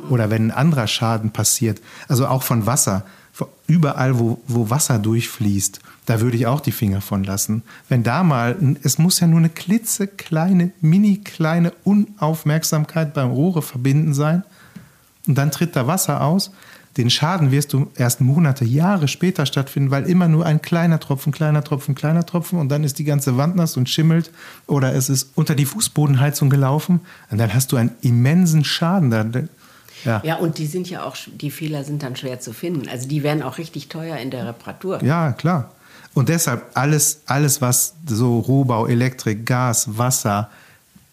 oder 0.10 0.30
wenn 0.30 0.48
ein 0.48 0.52
anderer 0.52 0.88
Schaden 0.88 1.32
passiert, 1.32 1.82
also 2.08 2.28
auch 2.28 2.44
von 2.44 2.66
Wasser, 2.66 3.06
überall, 3.68 4.20
wo, 4.20 4.40
wo 4.48 4.70
Wasser 4.70 5.00
durchfließt, 5.00 5.80
da 6.06 6.22
würde 6.22 6.38
ich 6.38 6.48
auch 6.48 6.60
die 6.60 6.72
Finger 6.72 7.02
von 7.02 7.24
lassen. 7.24 7.64
Wenn 7.90 8.04
da 8.04 8.24
mal, 8.24 8.56
es 8.84 8.98
muss 8.98 9.20
ja 9.20 9.28
nur 9.28 9.40
eine 9.40 9.50
klitzekleine, 9.50 10.72
mini 10.82 11.18
kleine 11.18 11.74
Unaufmerksamkeit 11.84 13.14
beim 13.14 13.32
Rohre 13.32 13.62
verbinden 13.62 14.14
sein 14.14 14.44
und 15.28 15.38
dann 15.38 15.52
tritt 15.52 15.76
da 15.76 15.88
Wasser 15.88 16.22
aus, 16.22 16.52
den 16.98 17.10
Schaden 17.10 17.50
wirst 17.50 17.74
du 17.74 17.90
erst 17.96 18.22
Monate, 18.22 18.66
Jahre 18.66 19.08
später 19.08 19.48
stattfinden, 19.48 19.90
weil 19.90 20.08
immer 20.08 20.28
nur 20.28 20.46
ein 20.46 20.62
kleiner 20.62 21.00
Tropfen, 21.00 21.32
kleiner 21.32 21.64
Tropfen, 21.64 21.96
kleiner 21.96 22.26
Tropfen 22.26 22.60
und 22.60 22.70
dann 22.70 22.84
ist 22.84 23.00
die 23.00 23.04
ganze 23.04 23.36
Wand 23.36 23.56
nass 23.56 23.78
und 23.78 23.90
schimmelt 23.90 24.32
oder 24.68 24.94
es 24.94 25.10
ist 25.10 25.32
unter 25.34 25.56
die 25.56 25.66
Fußbodenheizung 25.66 26.52
gelaufen 26.52 27.02
und 27.32 27.40
dann 27.40 27.52
hast 27.52 27.72
du 27.72 27.78
einen 27.78 27.92
immensen 28.02 28.64
Schaden. 28.64 29.50
Ja. 30.06 30.22
ja, 30.24 30.36
und 30.36 30.58
die 30.58 30.68
sind 30.68 30.90
ja 30.90 31.04
auch, 31.04 31.16
die 31.28 31.52
Fehler 31.52 31.84
sind 31.84 32.04
dann 32.04 32.16
schwer 32.16 32.40
zu 32.40 32.54
finden. 32.54 32.88
Also 32.90 33.08
die 33.08 33.24
werden 33.24 33.44
auch 33.44 33.58
richtig 33.58 33.90
teuer 33.90 34.18
in 34.18 34.32
der 34.32 34.48
Reparatur. 34.48 35.04
Ja, 35.04 35.32
klar. 35.32 35.72
Und 36.14 36.30
deshalb 36.30 36.64
alles, 36.76 37.22
alles 37.26 37.62
was 37.62 37.96
so 38.08 38.40
Rohbau, 38.40 38.88
Elektrik, 38.88 39.46
Gas, 39.46 39.98
Wasser, 39.98 40.50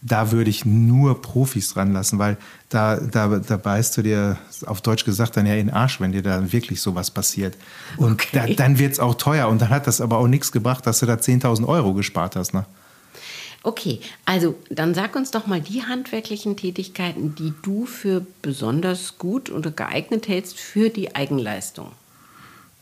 da 0.03 0.33
würde 0.33 0.49
ich 0.49 0.65
nur 0.65 1.21
Profis 1.21 1.75
dran 1.75 1.93
lassen, 1.93 2.19
weil 2.19 2.37
da, 2.71 2.97
da, 2.97 3.29
da 3.39 3.57
beißt 3.57 3.99
du 3.99 4.03
dir 4.03 4.39
auf 4.67 4.81
Deutsch 4.81 5.05
gesagt 5.05 5.37
dann 5.37 5.47
ja 5.47 5.55
in 5.55 5.67
den 5.67 5.75
Arsch, 5.75 6.01
wenn 6.01 6.13
dir 6.13 6.23
da 6.23 6.53
wirklich 6.53 6.81
sowas 6.81 7.11
passiert. 7.11 7.57
Und 7.97 8.13
okay. 8.13 8.55
da, 8.57 8.65
dann 8.65 8.79
wird 8.79 8.93
es 8.93 9.01
auch 9.01 9.15
teuer 9.15 9.49
und 9.49 9.61
dann 9.61 9.69
hat 9.69 9.87
das 9.87 10.01
aber 10.01 10.17
auch 10.19 10.27
nichts 10.27 10.53
gebracht, 10.53 10.87
dass 10.87 11.01
du 11.01 11.07
da 11.07 11.15
10.000 11.15 11.67
Euro 11.67 11.93
gespart 11.93 12.37
hast. 12.37 12.55
Ne? 12.55 12.65
Okay, 13.63 14.01
also 14.25 14.55
dann 14.71 14.95
sag 14.95 15.15
uns 15.17 15.31
doch 15.31 15.47
mal 15.47 15.61
die 15.61 15.83
handwerklichen 15.83 16.57
Tätigkeiten, 16.57 17.35
die 17.35 17.53
du 17.63 17.85
für 17.85 18.25
besonders 18.41 19.19
gut 19.19 19.51
oder 19.51 19.71
geeignet 19.71 20.29
hältst 20.29 20.59
für 20.59 20.89
die 20.89 21.15
Eigenleistung. 21.15 21.93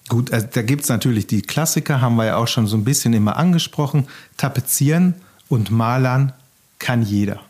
Gut, 0.09 0.33
also 0.33 0.47
da 0.51 0.63
gibt 0.63 0.83
es 0.83 0.89
natürlich 0.89 1.27
die 1.27 1.43
Klassiker, 1.43 2.01
haben 2.01 2.17
wir 2.17 2.27
ja 2.27 2.37
auch 2.37 2.49
schon 2.49 2.67
so 2.67 2.77
ein 2.77 2.85
bisschen 2.85 3.13
immer 3.13 3.37
angesprochen. 3.37 4.07
Tapezieren 4.37 5.15
und 5.49 5.71
Malern 5.71 6.33
kann 6.79 7.03
jeder. 7.03 7.41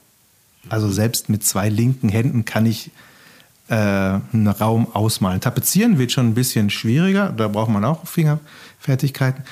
Also 0.68 0.90
selbst 0.90 1.28
mit 1.28 1.44
zwei 1.44 1.68
linken 1.68 2.08
Händen 2.08 2.44
kann 2.44 2.66
ich 2.66 2.90
äh, 3.68 3.74
einen 3.74 4.48
Raum 4.48 4.88
ausmalen. 4.94 5.40
Tapezieren 5.40 5.98
wird 5.98 6.12
schon 6.12 6.28
ein 6.28 6.34
bisschen 6.34 6.70
schwieriger, 6.70 7.28
da 7.36 7.48
braucht 7.48 7.70
man 7.70 7.84
auch 7.84 8.06
Fingerfertigkeiten. 8.06 9.44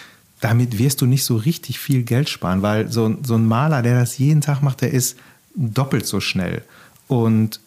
Damit 0.46 0.78
wirst 0.78 1.00
du 1.00 1.06
nicht 1.06 1.24
so 1.24 1.36
richtig 1.36 1.78
viel 1.78 2.02
Geld 2.02 2.28
sparen, 2.28 2.62
weil 2.62 2.90
so, 2.90 3.16
so 3.22 3.34
ein 3.34 3.46
Maler, 3.46 3.82
der 3.82 3.98
das 3.98 4.18
jeden 4.18 4.40
Tag 4.40 4.62
macht, 4.62 4.80
der 4.80 4.92
ist 4.92 5.16
doppelt 5.54 6.06
so 6.06 6.20
schnell. 6.20 6.62
Und 7.08 7.60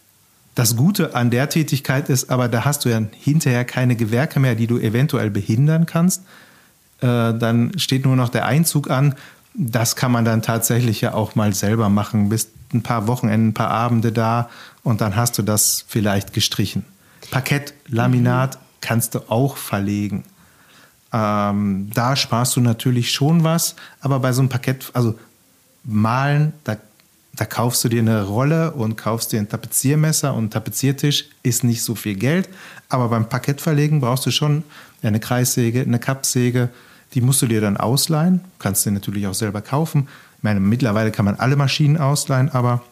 das 0.56 0.76
Gute 0.76 1.16
an 1.16 1.30
der 1.30 1.50
Tätigkeit 1.50 2.10
ist 2.10 2.30
aber, 2.30 2.48
da 2.48 2.66
hast 2.66 2.86
du 2.86 2.90
ja 2.90 3.02
hinterher 3.12 3.66
keine 3.66 3.96
Gewerke 3.96 4.40
mehr, 4.40 4.56
die 4.56 4.68
du 4.68 4.78
eventuell 4.78 5.30
behindern 5.30 5.86
kannst. 5.86 6.24
Äh, 7.02 7.34
dann 7.34 7.72
steht 7.78 8.06
nur 8.06 8.16
noch 8.16 8.30
der 8.30 8.46
Einzug 8.46 8.90
an 8.90 9.16
das 9.54 9.96
kann 9.96 10.12
man 10.12 10.26
dann 10.26 10.42
tatsächlich 10.42 11.02
ja 11.02 11.14
auch 11.14 11.36
mal 11.36 11.54
selber 11.54 11.90
machen. 11.90 12.30
Bist 12.30 12.52
ein 12.74 12.84
paar 12.84 13.08
Wochenenden, 13.08 13.50
ein 13.50 13.54
paar 13.54 13.72
Abende 13.72 14.12
da 14.12 14.50
und 14.84 15.02
dann 15.02 15.16
hast 15.16 15.38
du 15.38 15.42
das 15.42 15.84
vielleicht 15.88 16.34
gestrichen. 16.34 16.86
Parkett, 17.32 17.74
Laminat 17.88 18.56
mhm. 18.56 18.60
kannst 18.82 19.16
du 19.16 19.20
auch 19.30 19.58
verlegen. 19.58 20.24
Ähm, 21.12 21.90
da 21.94 22.16
sparst 22.16 22.56
du 22.56 22.62
natürlich 22.62 23.12
schon 23.12 23.44
was, 23.44 23.76
aber 24.00 24.20
bei 24.20 24.32
so 24.32 24.42
einem 24.42 24.50
Parkett, 24.50 24.92
also 24.94 25.18
malen, 25.84 26.54
da, 26.64 26.78
da 27.34 27.46
kaufst 27.46 27.84
du 27.84 27.90
dir 27.90 28.02
eine 28.02 28.24
Rolle 28.24 28.72
und 28.72 28.96
kaufst 28.96 29.32
dir 29.32 29.40
ein 29.40 29.50
Tapeziermesser 29.50 30.34
und 30.34 30.46
ein 30.46 30.50
Tapeziertisch, 30.52 31.26
ist 31.42 31.64
nicht 31.64 31.82
so 31.82 31.96
viel 31.96 32.16
Geld. 32.16 32.50
Aber 32.90 33.10
beim 33.10 33.28
Parkettverlegen 33.28 34.02
brauchst 34.02 34.26
du 34.26 34.32
schon 34.32 34.64
eine 35.02 35.20
Kreissäge, 35.20 35.82
eine 35.82 36.00
Kappsäge, 36.00 36.70
die 37.14 37.22
musst 37.22 37.42
du 37.42 37.48
dir 37.48 37.62
dann 37.62 37.78
ausleihen, 37.78 38.42
kannst 38.60 38.86
du 38.86 38.92
natürlich 38.92 39.26
auch 39.26 39.34
selber 39.34 39.62
kaufen. 39.62 40.08
Ich 40.38 40.44
meine, 40.44 40.60
mittlerweile 40.60 41.12
kann 41.12 41.26
man 41.26 41.36
alle 41.36 41.56
Maschinen 41.56 41.98
ausleihen, 41.98 42.50
aber 42.50 42.84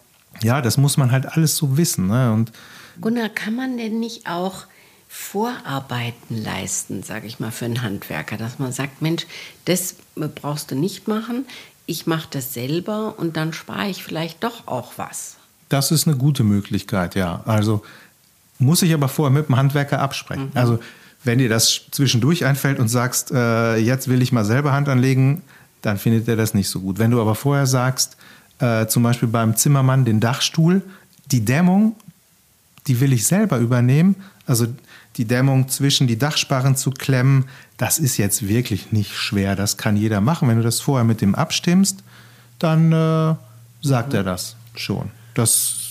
ja, 0.41 0.62
das 0.62 0.77
muss 0.77 0.97
man 0.97 1.12
halt 1.12 1.25
alles 1.25 1.55
so 1.55 1.77
wissen. 1.77 2.07
Ne? 2.07 2.33
Und 2.33 2.51
Gunnar, 3.00 3.29
kann 3.29 3.55
man 3.55 3.77
denn 3.77 4.00
nicht 4.00 4.27
auch 4.27 4.65
Vorarbeiten 5.08 6.44
leisten, 6.44 7.04
sage 7.04 7.28
ich 7.28 7.40
mal, 7.40 7.52
für 7.52 7.66
einen 7.66 7.82
Handwerker, 7.82 8.38
dass 8.38 8.60
man 8.60 8.72
sagt, 8.72 9.02
Mensch, 9.02 9.26
das 9.66 9.96
brauchst 10.16 10.72
du 10.72 10.76
nicht 10.76 11.08
machen, 11.08 11.46
ich 11.86 12.06
mache 12.06 12.28
das 12.30 12.54
selber 12.54 13.16
und 13.18 13.38
dann 13.38 13.54
spare 13.54 13.90
ich 13.90 14.04
vielleicht 14.04 14.44
doch 14.44 14.68
auch 14.68 14.94
was. 14.98 15.38
Das 15.70 15.92
ist 15.92 16.08
eine 16.08 16.18
gute 16.18 16.44
Möglichkeit, 16.44 17.16
ja. 17.16 17.42
Also 17.46 17.84
muss 18.60 18.82
ich 18.82 18.94
aber 18.94 19.08
vorher 19.08 19.32
mit 19.32 19.48
dem 19.48 19.58
Handwerker 19.58 20.00
absprechen. 20.00 20.52
Mhm. 20.54 20.58
Also 20.58 20.80
wenn 21.24 21.40
dir 21.40 21.50
das 21.50 21.82
zwischendurch 21.92 22.46
einfällt 22.46 22.80
und 22.80 22.88
sagst, 22.90 23.32
äh, 23.32 23.78
jetzt 23.78 24.08
will 24.08 24.22
ich 24.22 24.32
mal 24.32 24.46
selber 24.46 24.74
Hand 24.74 24.90
anlegen, 24.90 25.42
dann 25.82 25.98
findet 25.98 26.28
er 26.28 26.36
das 26.36 26.54
nicht 26.54 26.70
so 26.70 26.82
gut. 26.82 27.00
Wenn 27.00 27.12
du 27.12 27.22
aber 27.22 27.36
vorher 27.36 27.66
sagst, 27.66 28.18
äh, 28.60 28.88
zum 28.88 29.04
Beispiel 29.04 29.30
beim 29.30 29.56
Zimmermann 29.56 30.06
den 30.06 30.20
Dachstuhl, 30.20 30.82
die 31.32 31.46
Dämmung, 31.46 31.96
die 32.88 33.00
will 33.00 33.14
ich 33.14 33.28
selber 33.28 33.58
übernehmen, 33.58 34.16
also 34.46 34.68
die 35.17 35.25
Dämmung 35.25 35.67
zwischen 35.67 36.07
die 36.07 36.17
Dachsparren 36.17 36.75
zu 36.75 36.91
klemmen, 36.91 37.45
das 37.77 38.00
ist 38.00 38.17
jetzt 38.17 38.47
wirklich 38.47 38.91
nicht 38.91 39.15
schwer. 39.15 39.55
Das 39.55 39.77
kann 39.77 39.97
jeder 39.97 40.21
machen. 40.21 40.47
Wenn 40.47 40.57
du 40.57 40.63
das 40.63 40.79
vorher 40.79 41.03
mit 41.03 41.21
dem 41.21 41.36
abstimmst, 41.36 42.03
dann 42.59 42.91
äh, 42.91 43.36
sagt 43.81 44.13
er 44.13 44.24
das 44.24 44.55
schon. 44.75 45.12
Das 45.33 45.88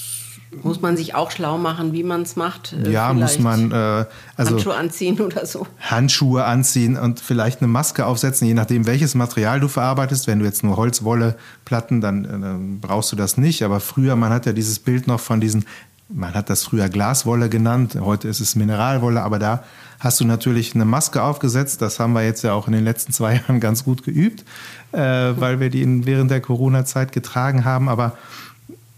muss 0.62 0.80
man 0.80 0.96
sich 0.96 1.14
auch 1.14 1.30
schlau 1.30 1.58
machen, 1.58 1.92
wie 1.92 2.02
man 2.02 2.22
es 2.22 2.36
macht? 2.36 2.72
Äh, 2.72 2.90
ja, 2.90 3.12
muss 3.12 3.38
man 3.38 3.70
äh, 3.72 4.04
also 4.36 4.52
Handschuhe 4.52 4.74
anziehen 4.74 5.20
oder 5.20 5.44
so. 5.44 5.66
Handschuhe 5.80 6.44
anziehen 6.44 6.96
und 6.96 7.20
vielleicht 7.20 7.60
eine 7.60 7.68
Maske 7.68 8.06
aufsetzen, 8.06 8.46
je 8.46 8.54
nachdem, 8.54 8.86
welches 8.86 9.14
Material 9.14 9.60
du 9.60 9.68
verarbeitest. 9.68 10.26
Wenn 10.26 10.38
du 10.38 10.44
jetzt 10.44 10.62
nur 10.62 10.76
Holzwolle 10.76 11.36
Platten, 11.64 12.00
dann, 12.00 12.24
äh, 12.24 12.28
dann 12.28 12.80
brauchst 12.80 13.12
du 13.12 13.16
das 13.16 13.36
nicht. 13.36 13.62
Aber 13.62 13.80
früher, 13.80 14.16
man 14.16 14.32
hat 14.32 14.46
ja 14.46 14.52
dieses 14.52 14.78
Bild 14.78 15.06
noch 15.06 15.20
von 15.20 15.40
diesen 15.40 15.64
man 16.08 16.34
hat 16.34 16.50
das 16.50 16.64
früher 16.64 16.88
Glaswolle 16.88 17.48
genannt, 17.48 17.96
heute 18.00 18.28
ist 18.28 18.40
es 18.40 18.54
Mineralwolle, 18.54 19.22
aber 19.22 19.38
da 19.38 19.64
hast 19.98 20.20
du 20.20 20.24
natürlich 20.24 20.74
eine 20.74 20.84
Maske 20.84 21.22
aufgesetzt. 21.22 21.82
Das 21.82 21.98
haben 21.98 22.12
wir 22.12 22.24
jetzt 22.24 22.42
ja 22.42 22.52
auch 22.52 22.66
in 22.66 22.72
den 22.72 22.84
letzten 22.84 23.12
zwei 23.12 23.34
Jahren 23.48 23.60
ganz 23.60 23.84
gut 23.84 24.04
geübt, 24.04 24.44
äh, 24.92 24.98
weil 25.00 25.60
wir 25.60 25.70
die 25.70 25.82
in, 25.82 26.06
während 26.06 26.30
der 26.30 26.40
Corona-Zeit 26.40 27.12
getragen 27.12 27.64
haben. 27.64 27.88
Aber 27.88 28.16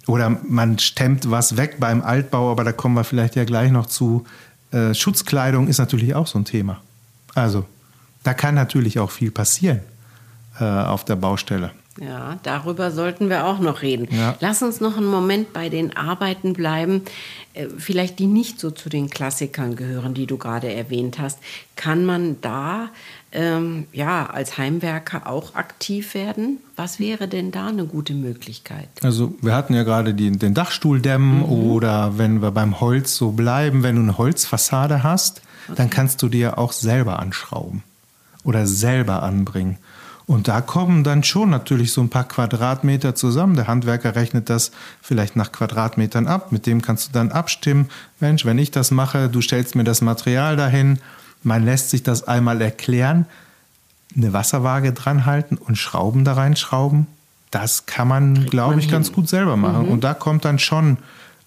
oder 0.07 0.38
man 0.49 0.79
stemmt 0.79 1.31
was 1.31 1.57
weg 1.57 1.77
beim 1.79 2.03
Altbau, 2.03 2.50
aber 2.50 2.65
da 2.65 2.73
kommen 2.73 2.95
wir 2.95 3.05
vielleicht 3.05 3.37
ja 3.37 3.45
gleich 3.45 3.71
noch 3.71 3.87
zu. 3.87 4.25
Äh, 4.71 4.95
Schutzkleidung 4.95 5.69
ist 5.69 5.79
natürlich 5.79 6.15
auch 6.15 6.27
so 6.27 6.38
ein 6.38 6.45
Thema. 6.45 6.81
Also 7.35 7.67
da 8.23 8.35
kann 8.35 8.55
natürlich 8.55 8.99
auch 8.99 9.11
viel 9.11 9.31
passieren 9.31 9.81
äh, 10.61 10.65
auf 10.65 11.05
der 11.05 11.17
Baustelle. 11.17 11.71
Ja, 12.00 12.38
darüber 12.43 12.90
sollten 12.90 13.28
wir 13.28 13.47
auch 13.47 13.59
noch 13.59 13.83
reden. 13.83 14.09
Ja. 14.11 14.37
Lass 14.40 14.62
uns 14.62 14.81
noch 14.81 14.97
einen 14.97 15.07
Moment 15.07 15.52
bei 15.52 15.69
den 15.69 15.97
Arbeiten 15.97 16.52
bleiben, 16.52 17.02
äh, 17.55 17.67
vielleicht 17.76 18.19
die 18.19 18.26
nicht 18.26 18.61
so 18.61 18.71
zu 18.71 18.88
den 18.88 19.11
Klassikern 19.11 19.75
gehören, 19.75 20.14
die 20.14 20.26
du 20.26 20.38
gerade 20.38 20.73
erwähnt 20.73 21.19
hast. 21.19 21.38
Kann 21.75 22.05
man 22.05 22.40
da 22.40 22.90
ähm, 23.33 23.87
ja 23.93 24.26
als 24.26 24.59
Heimwerker 24.59 25.26
auch 25.26 25.55
aktiv 25.55 26.14
werden? 26.14 26.59
Was 26.76 27.00
wäre 27.00 27.26
denn 27.26 27.50
da 27.50 27.67
eine 27.67 27.85
gute 27.85 28.14
Möglichkeit? 28.14 28.88
Also 29.02 29.35
wir 29.43 29.55
hatten 29.55 29.75
ja 29.75 29.83
gerade 29.83 30.14
die, 30.14 30.31
den 30.31 30.55
Dachstuhldämmen 30.55 31.38
mhm. 31.38 31.45
oder 31.45 32.17
wenn 32.17 32.43
wir 32.43 32.52
beim 32.52 32.81
Holz 32.81 33.17
so 33.17 33.33
bleiben, 33.33 33.83
wenn 33.83 33.97
du 33.97 34.02
eine 34.02 34.19
Holzfassade 34.19 35.02
hast, 35.02 35.43
okay. 35.67 35.75
dann 35.76 35.90
kannst 35.90 36.23
du 36.23 36.28
dir 36.28 36.59
auch 36.59 36.73
selber 36.73 37.19
anschrauben 37.19 37.83
oder 38.45 38.67
selber 38.67 39.23
anbringen. 39.25 39.78
Und 40.28 40.47
da 40.47 40.61
kommen 40.61 41.04
dann 41.04 41.25
schon 41.25 41.49
natürlich 41.49 41.90
so 41.90 42.02
ein 42.02 42.11
paar 42.11 42.28
Quadratmeter 42.28 43.14
zusammen. 43.14 43.56
Der 43.56 43.66
Handwerker 43.66 44.14
rechnet 44.14 44.50
das 44.50 44.73
vielleicht 45.00 45.37
nach 45.37 45.52
Quadratmetern 45.52 46.26
ab. 46.26 46.52
Mit 46.52 46.66
dem 46.66 46.82
kannst 46.82 47.08
du 47.08 47.12
dann 47.14 47.32
abstimmen. 47.32 47.88
Mensch, 48.20 48.44
wenn 48.44 48.58
ich 48.58 48.70
das 48.70 48.90
mache, 48.90 49.30
du 49.30 49.40
stellst 49.40 49.75
mir 49.75 49.85
das 49.85 50.02
Material 50.02 50.54
dahin. 50.56 50.99
Man 51.42 51.64
lässt 51.64 51.88
sich 51.88 52.02
das 52.02 52.28
einmal 52.28 52.61
erklären. 52.61 53.25
Eine 54.14 54.35
Wasserwaage 54.35 54.92
dran 54.92 55.25
halten 55.25 55.56
und 55.56 55.76
Schrauben 55.76 56.26
da 56.26 56.35
reinschrauben. 56.35 57.06
Das 57.50 57.87
kann 57.87 58.06
man, 58.06 58.44
glaube 58.44 58.75
ich, 58.75 58.85
hin. 58.85 58.92
ganz 58.92 59.12
gut 59.12 59.30
selber 59.30 59.56
machen. 59.56 59.87
Mhm. 59.87 59.92
Und 59.92 60.04
da 60.04 60.12
kommt 60.12 60.44
dann 60.44 60.58
schon 60.58 60.99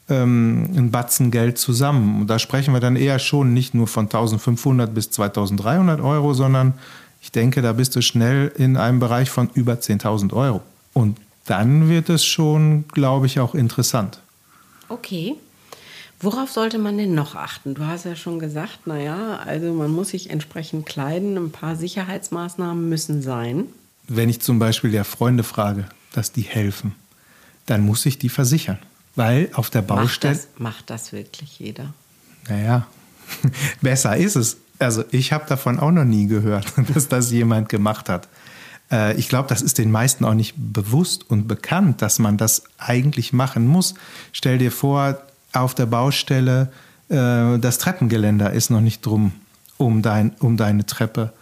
ähm, 0.09 0.69
ein 0.75 0.89
Batzen 0.89 1.29
Geld 1.29 1.59
zusammen. 1.59 2.21
Und 2.21 2.31
da 2.31 2.39
sprechen 2.39 2.73
wir 2.73 2.79
dann 2.79 2.95
eher 2.95 3.19
schon 3.19 3.53
nicht 3.53 3.75
nur 3.75 3.85
von 3.85 4.05
1500 4.05 4.91
bis 4.91 5.11
2300 5.11 6.01
Euro, 6.01 6.33
sondern 6.33 6.73
ich 7.21 7.31
denke, 7.31 7.61
da 7.61 7.73
bist 7.73 7.95
du 7.95 8.01
schnell 8.01 8.51
in 8.57 8.77
einem 8.77 8.99
Bereich 8.99 9.29
von 9.29 9.49
über 9.53 9.73
10.000 9.73 10.33
Euro. 10.33 10.61
Und 10.93 11.19
dann 11.45 11.87
wird 11.87 12.09
es 12.09 12.25
schon, 12.25 12.87
glaube 12.87 13.27
ich, 13.27 13.39
auch 13.39 13.55
interessant. 13.55 14.19
Okay. 14.89 15.35
Worauf 16.19 16.51
sollte 16.51 16.77
man 16.77 16.97
denn 16.97 17.15
noch 17.15 17.35
achten? 17.35 17.73
Du 17.73 17.85
hast 17.85 18.05
ja 18.05 18.15
schon 18.15 18.39
gesagt, 18.39 18.85
naja, 18.85 19.37
also 19.45 19.73
man 19.73 19.91
muss 19.91 20.09
sich 20.09 20.29
entsprechend 20.29 20.85
kleiden, 20.85 21.37
ein 21.37 21.51
paar 21.51 21.75
Sicherheitsmaßnahmen 21.75 22.89
müssen 22.89 23.21
sein. 23.21 23.65
Wenn 24.07 24.29
ich 24.29 24.41
zum 24.41 24.59
Beispiel 24.59 24.93
ja 24.93 25.03
Freunde 25.03 25.43
frage, 25.43 25.87
dass 26.13 26.31
die 26.31 26.41
helfen, 26.41 26.93
dann 27.65 27.81
muss 27.81 28.05
ich 28.05 28.19
die 28.19 28.29
versichern. 28.29 28.77
Weil 29.15 29.49
auf 29.53 29.69
der 29.69 29.81
Baustelle. 29.81 30.33
Macht 30.33 30.45
das, 30.45 30.59
macht 30.59 30.89
das 30.89 31.11
wirklich 31.11 31.59
jeder? 31.59 31.93
Naja, 32.47 32.87
besser 33.81 34.15
ist 34.15 34.35
es 34.35 34.57
also 34.81 35.03
ich 35.11 35.31
habe 35.31 35.45
davon 35.47 35.79
auch 35.79 35.91
noch 35.91 36.05
nie 36.05 36.27
gehört, 36.27 36.73
dass 36.93 37.07
das 37.07 37.31
jemand 37.31 37.69
gemacht 37.69 38.09
hat. 38.09 38.27
Äh, 38.91 39.15
ich 39.17 39.29
glaube, 39.29 39.47
das 39.47 39.61
ist 39.61 39.77
den 39.77 39.91
meisten 39.91 40.25
auch 40.25 40.33
nicht 40.33 40.55
bewusst 40.57 41.29
und 41.29 41.47
bekannt, 41.47 42.01
dass 42.01 42.19
man 42.19 42.37
das 42.37 42.63
eigentlich 42.77 43.33
machen 43.33 43.67
muss. 43.67 43.93
Stell 44.33 44.57
dir 44.57 44.71
vor, 44.71 45.17
auf 45.53 45.75
der 45.75 45.85
Baustelle, 45.85 46.71
äh, 47.09 47.57
das 47.59 47.77
Treppengeländer 47.77 48.51
ist 48.51 48.69
noch 48.69 48.81
nicht 48.81 49.05
drum 49.05 49.33
um, 49.77 50.01
dein, 50.01 50.31
um 50.39 50.57
deine 50.57 50.85
Treppe. 50.85 51.33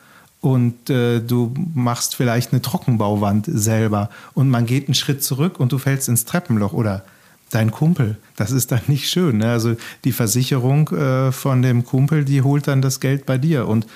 Und 0.41 0.89
äh, 0.89 1.19
du 1.19 1.53
machst 1.73 2.15
vielleicht 2.15 2.53
eine 2.53 2.61
Trockenbauwand 2.61 3.45
selber 3.49 4.09
und 4.33 4.49
man 4.49 4.65
geht 4.65 4.87
einen 4.87 4.95
Schritt 4.95 5.21
zurück 5.21 5.59
und 5.59 5.73
du 5.73 5.77
fällst 5.77 6.07
ins 6.07 6.23
Treppenloch 6.23 6.71
oder 6.71 7.03
dein 7.49 7.71
Kumpel. 7.71 8.17
Das 8.35 8.51
ist 8.51 8.71
dann 8.71 8.81
nicht 8.87 9.09
schön. 9.09 9.37
Ne? 9.37 9.51
Also 9.51 9.75
die 10.03 10.11
Versicherung 10.11 10.89
äh, 10.89 11.31
von 11.31 11.61
dem 11.61 11.85
Kumpel, 11.85 12.25
die 12.25 12.41
holt 12.41 12.67
dann 12.67 12.81
das 12.81 12.99
Geld 12.99 13.25
bei 13.25 13.37
dir. 13.37 13.67
Und 13.67 13.87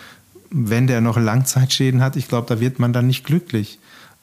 wenn 0.50 0.88
der 0.88 1.02
noch 1.02 1.18
Langzeitschäden 1.18 2.02
hat, 2.02 2.16
ich 2.16 2.28
glaube, 2.28 2.48
da 2.48 2.60
wird 2.60 2.80
man 2.80 2.94
dann 2.94 3.08
nicht 3.08 3.26
glücklich. 3.26 3.80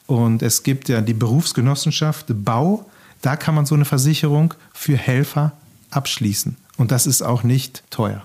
Und 0.07 0.41
es 0.41 0.63
gibt 0.63 0.89
ja 0.89 1.01
die 1.01 1.13
Berufsgenossenschaft 1.13 2.27
Bau, 2.29 2.85
da 3.21 3.35
kann 3.35 3.55
man 3.55 3.65
so 3.65 3.75
eine 3.75 3.85
Versicherung 3.85 4.53
für 4.73 4.97
Helfer 4.97 5.53
abschließen. 5.91 6.57
Und 6.77 6.91
das 6.91 7.05
ist 7.05 7.21
auch 7.21 7.43
nicht 7.43 7.83
teuer. 7.91 8.23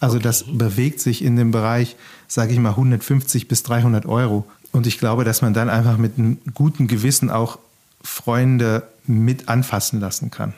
Also 0.00 0.16
okay. 0.16 0.24
das 0.24 0.44
bewegt 0.46 1.00
sich 1.00 1.24
in 1.24 1.36
dem 1.36 1.50
Bereich, 1.50 1.96
sage 2.28 2.52
ich 2.52 2.58
mal, 2.58 2.70
150 2.70 3.48
bis 3.48 3.62
300 3.62 4.06
Euro. 4.06 4.46
Und 4.72 4.86
ich 4.86 4.98
glaube, 4.98 5.24
dass 5.24 5.40
man 5.40 5.54
dann 5.54 5.70
einfach 5.70 5.98
mit 5.98 6.18
einem 6.18 6.38
guten 6.52 6.88
Gewissen 6.88 7.30
auch 7.30 7.58
Freunde 8.04 8.84
mit 9.06 9.48
anfassen 9.48 9.98
lassen 9.98 10.30
kann. 10.30 10.54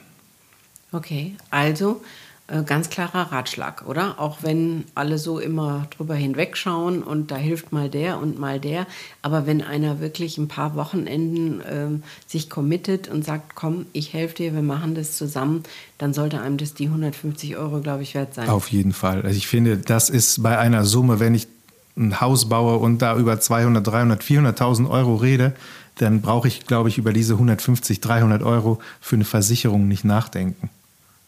Okay, 0.92 1.34
also 1.50 2.02
äh, 2.48 2.62
ganz 2.62 2.90
klarer 2.90 3.32
Ratschlag, 3.32 3.84
oder? 3.88 4.20
Auch 4.20 4.38
wenn 4.42 4.84
alle 4.94 5.18
so 5.18 5.40
immer 5.40 5.88
drüber 5.96 6.14
hinwegschauen 6.14 7.02
und 7.02 7.32
da 7.32 7.36
hilft 7.36 7.72
mal 7.72 7.88
der 7.88 8.18
und 8.18 8.38
mal 8.38 8.60
der. 8.60 8.86
Aber 9.20 9.46
wenn 9.46 9.62
einer 9.62 9.98
wirklich 9.98 10.38
ein 10.38 10.46
paar 10.46 10.76
Wochenenden 10.76 11.60
äh, 11.60 11.88
sich 12.28 12.48
committet 12.48 13.08
und 13.08 13.24
sagt, 13.24 13.56
komm, 13.56 13.86
ich 13.92 14.12
helfe 14.12 14.36
dir, 14.36 14.54
wir 14.54 14.62
machen 14.62 14.94
das 14.94 15.16
zusammen, 15.16 15.64
dann 15.98 16.14
sollte 16.14 16.40
einem 16.40 16.56
das 16.56 16.74
die 16.74 16.86
150 16.86 17.56
Euro, 17.56 17.80
glaube 17.80 18.04
ich, 18.04 18.14
wert 18.14 18.34
sein. 18.34 18.48
Auf 18.48 18.68
jeden 18.68 18.92
Fall. 18.92 19.22
Also 19.22 19.36
ich 19.36 19.48
finde, 19.48 19.78
das 19.78 20.08
ist 20.08 20.40
bei 20.42 20.56
einer 20.56 20.84
Summe, 20.84 21.18
wenn 21.18 21.34
ich 21.34 21.48
ein 21.96 22.20
Haus 22.20 22.48
baue 22.48 22.76
und 22.76 23.02
da 23.02 23.16
über 23.16 23.40
200, 23.40 23.84
300, 23.84 24.22
400.000 24.22 24.88
Euro 24.88 25.16
rede, 25.16 25.54
dann 25.96 26.20
brauche 26.20 26.48
ich, 26.48 26.66
glaube 26.66 26.88
ich, 26.88 26.98
über 26.98 27.12
diese 27.12 27.34
150, 27.34 28.00
300 28.00 28.42
Euro 28.42 28.80
für 29.00 29.16
eine 29.16 29.24
Versicherung 29.24 29.88
nicht 29.88 30.04
nachdenken. 30.04 30.70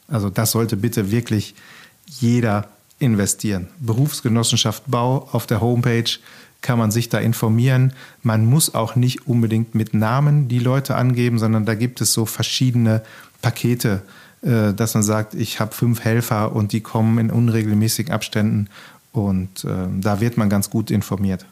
Also 0.09 0.31
das 0.31 0.53
sollte 0.53 0.77
bitte 0.77 1.11
wirklich 1.11 1.55
jeder 2.07 2.69
investieren. 2.99 3.69
Berufsgenossenschaft 3.81 4.85
Bau 4.87 5.29
auf 5.33 5.47
der 5.47 5.61
Homepage 5.61 6.11
kann 6.61 6.79
man 6.79 6.91
sich 6.91 7.09
da 7.09 7.19
informieren. 7.19 7.93
Man 8.23 8.45
muss 8.45 8.75
auch 8.75 8.97
nicht 8.97 9.27
unbedingt 9.27 9.75
mit 9.75 9.95
Namen 9.95 10.49
die 10.49 10.59
Leute 10.59 10.97
angeben, 10.97 11.39
sondern 11.39 11.65
da 11.65 11.75
gibt 11.75 12.01
es 12.01 12.13
so 12.13 12.27
verschiedene 12.27 13.03
Pakete, 13.43 14.03
äh, 14.43 14.73
dass 14.75 14.95
man 14.95 15.03
sagt, 15.03 15.35
ich 15.35 15.61
habe 15.61 15.75
fünf 15.75 16.01
Helfer 16.01 16.55
und 16.55 16.73
die 16.73 16.81
kommen 16.81 17.19
in 17.19 17.31
unregelmäßigen 17.31 18.13
Abständen 18.13 18.69
und 19.13 19.65
äh, 19.65 19.87
da 20.01 20.21
wird 20.21 20.37
man 20.37 20.51
ganz 20.51 20.71
gut 20.71 20.91
informiert. 20.91 21.47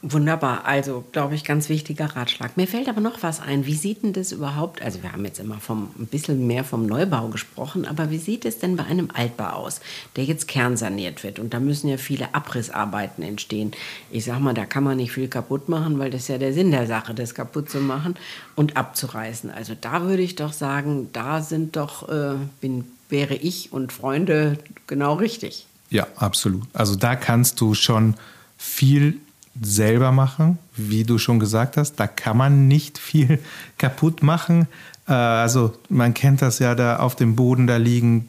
Wunderbar, 0.00 0.64
also 0.64 1.02
glaube 1.10 1.34
ich, 1.34 1.42
ganz 1.42 1.68
wichtiger 1.68 2.14
Ratschlag. 2.14 2.56
Mir 2.56 2.68
fällt 2.68 2.88
aber 2.88 3.00
noch 3.00 3.24
was 3.24 3.40
ein. 3.40 3.66
Wie 3.66 3.74
sieht 3.74 4.04
denn 4.04 4.12
das 4.12 4.30
überhaupt? 4.30 4.80
Also, 4.80 5.02
wir 5.02 5.12
haben 5.12 5.24
jetzt 5.24 5.40
immer 5.40 5.58
vom, 5.58 5.90
ein 5.98 6.06
bisschen 6.06 6.46
mehr 6.46 6.62
vom 6.62 6.86
Neubau 6.86 7.26
gesprochen, 7.26 7.84
aber 7.84 8.08
wie 8.08 8.18
sieht 8.18 8.44
es 8.44 8.60
denn 8.60 8.76
bei 8.76 8.84
einem 8.84 9.08
Altbau 9.12 9.48
aus, 9.48 9.80
der 10.14 10.22
jetzt 10.22 10.46
kernsaniert 10.46 11.24
wird? 11.24 11.40
Und 11.40 11.52
da 11.52 11.58
müssen 11.58 11.88
ja 11.88 11.96
viele 11.96 12.32
Abrissarbeiten 12.32 13.24
entstehen. 13.24 13.72
Ich 14.12 14.24
sage 14.24 14.38
mal, 14.38 14.54
da 14.54 14.66
kann 14.66 14.84
man 14.84 14.98
nicht 14.98 15.10
viel 15.10 15.26
kaputt 15.26 15.68
machen, 15.68 15.98
weil 15.98 16.10
das 16.10 16.22
ist 16.22 16.28
ja 16.28 16.38
der 16.38 16.52
Sinn 16.52 16.70
der 16.70 16.86
Sache, 16.86 17.12
das 17.12 17.34
kaputt 17.34 17.68
zu 17.68 17.80
machen 17.80 18.14
und 18.54 18.76
abzureißen. 18.76 19.50
Also, 19.50 19.74
da 19.74 20.02
würde 20.02 20.22
ich 20.22 20.36
doch 20.36 20.52
sagen, 20.52 21.08
da 21.12 21.42
sind 21.42 21.74
doch, 21.74 22.08
äh, 22.08 22.36
bin, 22.60 22.84
wäre 23.08 23.34
ich 23.34 23.72
und 23.72 23.92
Freunde 23.92 24.58
genau 24.86 25.14
richtig. 25.14 25.66
Ja, 25.90 26.06
absolut. 26.14 26.68
Also, 26.72 26.94
da 26.94 27.16
kannst 27.16 27.60
du 27.60 27.74
schon 27.74 28.14
viel 28.56 29.18
selber 29.60 30.12
machen, 30.12 30.58
wie 30.76 31.04
du 31.04 31.18
schon 31.18 31.40
gesagt 31.40 31.76
hast. 31.76 31.96
Da 31.96 32.06
kann 32.06 32.36
man 32.36 32.68
nicht 32.68 32.98
viel 32.98 33.38
kaputt 33.78 34.22
machen. 34.22 34.68
Äh, 35.06 35.12
also 35.12 35.74
man 35.88 36.14
kennt 36.14 36.42
das 36.42 36.58
ja, 36.58 36.74
da 36.74 36.98
auf 36.98 37.16
dem 37.16 37.36
Boden, 37.36 37.66
da 37.66 37.76
liegen 37.76 38.28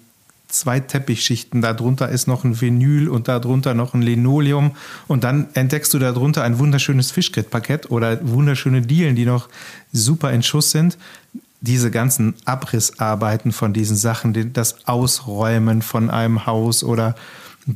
zwei 0.50 0.80
Teppichschichten, 0.80 1.62
darunter 1.62 2.10
ist 2.10 2.28
noch 2.28 2.44
ein 2.44 2.60
Vinyl 2.60 3.08
und 3.08 3.28
darunter 3.28 3.74
noch 3.74 3.94
ein 3.94 4.02
Linoleum 4.02 4.72
und 5.08 5.24
dann 5.24 5.48
entdeckst 5.54 5.94
du 5.94 6.00
darunter 6.00 6.44
ein 6.44 6.60
wunderschönes 6.60 7.12
Fischgrätparkett 7.12 7.92
oder 7.92 8.20
wunderschöne 8.28 8.82
Dielen, 8.82 9.16
die 9.16 9.26
noch 9.26 9.48
super 9.94 10.32
in 10.32 10.44
Schuss 10.44 10.72
sind. 10.72 10.98
Diese 11.62 11.92
ganzen 11.92 12.34
Abrissarbeiten 12.46 13.52
von 13.52 13.74
diesen 13.74 13.96
Sachen, 13.96 14.54
das 14.54 14.88
Ausräumen 14.88 15.82
von 15.82 16.10
einem 16.10 16.46
Haus 16.46 16.84
oder 16.84 17.16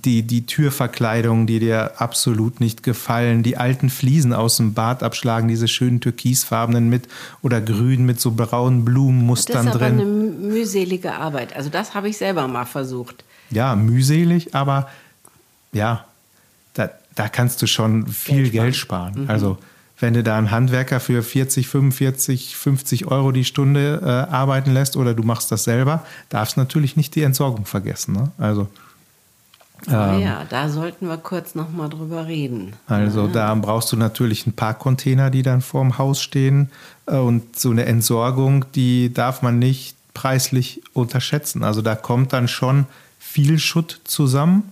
die, 0.01 0.23
die 0.23 0.45
Türverkleidungen, 0.45 1.45
die 1.45 1.59
dir 1.59 2.01
absolut 2.01 2.59
nicht 2.59 2.83
gefallen, 2.83 3.43
die 3.43 3.57
alten 3.57 3.89
Fliesen 3.89 4.33
aus 4.33 4.57
dem 4.57 4.73
Bad 4.73 5.03
abschlagen, 5.03 5.47
diese 5.47 5.67
schönen 5.67 6.01
türkisfarbenen 6.01 6.89
mit 6.89 7.07
oder 7.41 7.61
grün 7.61 8.05
mit 8.05 8.19
so 8.19 8.31
braunen 8.31 8.85
Blumenmustern 8.85 9.65
drin. 9.65 9.65
Das 9.65 9.75
ist 9.75 9.81
aber 9.81 9.89
drin. 9.89 10.01
eine 10.01 10.53
mühselige 10.53 11.13
Arbeit. 11.13 11.55
Also 11.55 11.69
das 11.69 11.93
habe 11.93 12.09
ich 12.09 12.17
selber 12.17 12.47
mal 12.47 12.65
versucht. 12.65 13.23
Ja, 13.51 13.75
mühselig, 13.75 14.55
aber 14.55 14.89
ja, 15.73 16.05
da, 16.73 16.89
da 17.15 17.29
kannst 17.29 17.61
du 17.61 17.67
schon 17.67 18.07
viel 18.07 18.49
Geld 18.49 18.75
sparen. 18.75 19.13
Geld 19.13 19.15
sparen. 19.15 19.23
Mhm. 19.23 19.29
Also 19.29 19.57
wenn 19.99 20.13
du 20.13 20.23
da 20.23 20.37
einen 20.37 20.51
Handwerker 20.51 20.99
für 20.99 21.23
40, 21.23 21.67
45, 21.67 22.57
50 22.57 23.07
Euro 23.07 23.31
die 23.31 23.45
Stunde 23.45 24.01
äh, 24.03 24.33
arbeiten 24.33 24.71
lässt 24.71 24.97
oder 24.97 25.13
du 25.13 25.23
machst 25.23 25.51
das 25.51 25.63
selber, 25.63 26.05
darfst 26.29 26.57
natürlich 26.57 26.97
nicht 26.97 27.15
die 27.15 27.21
Entsorgung 27.21 27.65
vergessen. 27.65 28.13
Ne? 28.13 28.31
Also 28.37 28.67
ähm, 29.87 30.21
ja, 30.21 30.45
da 30.49 30.69
sollten 30.69 31.07
wir 31.07 31.17
kurz 31.17 31.55
noch 31.55 31.71
mal 31.71 31.89
drüber 31.89 32.27
reden. 32.27 32.73
Also 32.87 33.27
ja. 33.27 33.33
da 33.33 33.55
brauchst 33.55 33.91
du 33.91 33.97
natürlich 33.97 34.47
ein 34.47 34.53
paar 34.53 34.73
Container, 34.73 35.29
die 35.29 35.43
dann 35.43 35.61
vorm 35.61 35.97
Haus 35.97 36.21
stehen. 36.21 36.69
Äh, 37.05 37.17
und 37.17 37.57
so 37.59 37.71
eine 37.71 37.85
Entsorgung, 37.85 38.65
die 38.75 39.13
darf 39.13 39.41
man 39.41 39.59
nicht 39.59 39.95
preislich 40.13 40.81
unterschätzen. 40.93 41.63
Also 41.63 41.81
da 41.81 41.95
kommt 41.95 42.33
dann 42.33 42.47
schon 42.47 42.85
viel 43.19 43.59
Schutt 43.59 44.01
zusammen. 44.03 44.71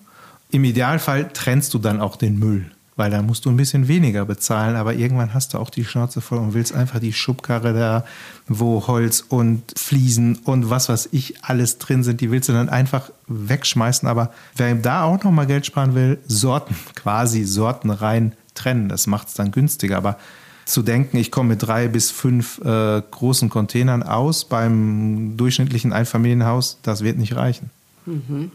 Im 0.52 0.63
Idealfall 0.63 1.30
trennst 1.34 1.74
du 1.74 1.80
dann 1.80 2.02
auch 2.02 2.15
den 2.15 2.38
Müll 2.38 2.71
weil 3.02 3.10
da 3.10 3.24
musst 3.24 3.46
du 3.46 3.50
ein 3.50 3.58
bisschen 3.58 3.88
weniger 3.88 4.26
bezahlen, 4.26 4.76
aber 4.76 4.94
irgendwann 4.94 5.34
hast 5.34 5.56
du 5.56 5.58
auch 5.58 5.72
die 5.72 5.84
Schnauze 5.84 6.22
voll 6.22 6.38
und 6.38 6.54
willst 6.54 6.76
einfach 6.76 7.00
die 7.00 7.14
Schubkarre 7.14 7.74
da, 7.74 8.06
wo 8.48 8.86
Holz 8.86 9.26
und 9.28 9.64
Fliesen 9.76 10.36
und 10.44 10.70
was 10.70 10.88
weiß 10.88 11.10
ich 11.12 11.44
alles 11.44 11.80
drin 11.80 12.04
sind, 12.04 12.22
die 12.22 12.30
willst 12.30 12.48
du 12.50 12.54
dann 12.54 12.70
einfach 12.70 13.10
wegschmeißen. 13.26 14.08
Aber 14.08 14.32
wer 14.56 14.76
da 14.76 15.06
auch 15.06 15.24
nochmal 15.24 15.48
Geld 15.48 15.66
sparen 15.66 15.96
will, 15.96 16.20
Sorten, 16.28 16.76
quasi 16.96 17.44
Sorten 17.44 17.90
rein 17.90 18.34
trennen, 18.54 18.88
das 18.88 19.08
macht 19.08 19.30
es 19.30 19.34
dann 19.34 19.50
günstiger. 19.50 19.98
Aber 19.98 20.20
zu 20.66 20.84
denken, 20.84 21.18
ich 21.18 21.32
komme 21.32 21.50
mit 21.50 21.64
drei 21.64 21.88
bis 21.88 22.12
fünf 22.12 22.60
äh, 22.64 23.02
großen 23.02 23.50
Containern 23.50 24.04
aus 24.04 24.46
beim 24.46 25.38
durchschnittlichen 25.38 25.92
Einfamilienhaus, 25.92 26.78
das 26.84 27.04
wird 27.04 27.18
nicht 27.18 27.36
reichen. 27.36 27.72
Mhm. 28.06 28.52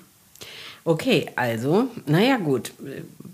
Okay, 0.87 1.27
also, 1.35 1.89
naja 2.07 2.37
gut, 2.37 2.73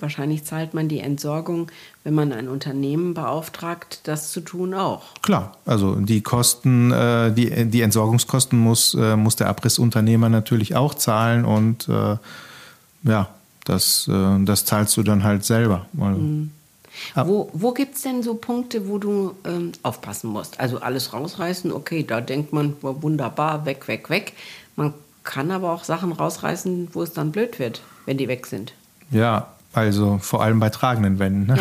wahrscheinlich 0.01 0.43
zahlt 0.45 0.73
man 0.73 0.89
die 0.89 1.01
Entsorgung, 1.01 1.71
wenn 2.03 2.15
man 2.15 2.33
ein 2.33 2.49
Unternehmen 2.49 3.13
beauftragt, 3.13 4.01
das 4.05 4.33
zu 4.33 4.41
tun 4.41 4.73
auch. 4.73 5.03
Klar, 5.21 5.55
also 5.67 5.97
die 5.97 6.23
Kosten, 6.23 6.91
äh, 6.93 7.31
die, 7.31 7.67
die 7.67 7.83
Entsorgungskosten 7.83 8.59
muss, 8.59 8.95
äh, 8.95 9.17
muss 9.17 9.37
der 9.37 9.51
Abrissunternehmer 9.51 10.31
natürlich 10.31 10.77
auch 10.77 10.95
zahlen 10.95 11.45
und 11.45 11.91
äh, 11.91 12.17
ja, 13.03 13.29
das, 13.67 14.09
das 14.09 14.65
zahlst 14.65 14.97
du 14.97 15.03
dann 15.03 15.23
halt 15.23 15.45
selber. 15.45 15.87
Mhm. 15.93 16.51
Wo, 17.15 17.49
wo 17.53 17.73
gibt 17.73 17.95
es 17.97 18.03
denn 18.03 18.23
so 18.23 18.35
Punkte, 18.35 18.89
wo 18.89 18.99
du 18.99 19.35
ähm, 19.45 19.73
aufpassen 19.83 20.31
musst? 20.31 20.59
Also 20.59 20.81
alles 20.81 21.13
rausreißen, 21.13 21.71
okay, 21.71 22.03
da 22.03 22.21
denkt 22.21 22.53
man, 22.53 22.75
wunderbar, 22.81 23.67
weg, 23.67 23.87
weg, 23.87 24.11
weg. 24.11 24.33
Man 24.75 24.95
kann 25.25 25.51
aber 25.51 25.73
auch 25.73 25.85
Sachen 25.85 26.13
rausreißen, 26.13 26.89
wo 26.93 27.03
es 27.03 27.13
dann 27.13 27.33
blöd 27.33 27.59
wird, 27.59 27.83
wenn 28.07 28.19
die 28.19 28.29
weg 28.29 28.47
sind. 28.47 28.75
Ja, 29.11 29.49
also 29.73 30.19
vor 30.21 30.43
allem 30.43 30.61
bei 30.61 30.71
tragenden 30.71 31.19
Wänden. 31.19 31.47
Ne? 31.47 31.59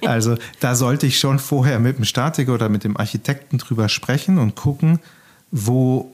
Ja. 0.00 0.08
also 0.08 0.36
da 0.60 0.74
sollte 0.74 1.06
ich 1.06 1.18
schon 1.18 1.38
vorher 1.38 1.80
mit 1.80 1.98
dem 1.98 2.04
Statiker 2.04 2.54
oder 2.54 2.68
mit 2.68 2.84
dem 2.84 2.96
Architekten 2.96 3.58
drüber 3.58 3.88
sprechen 3.88 4.38
und 4.38 4.54
gucken, 4.54 5.00
wo 5.50 6.10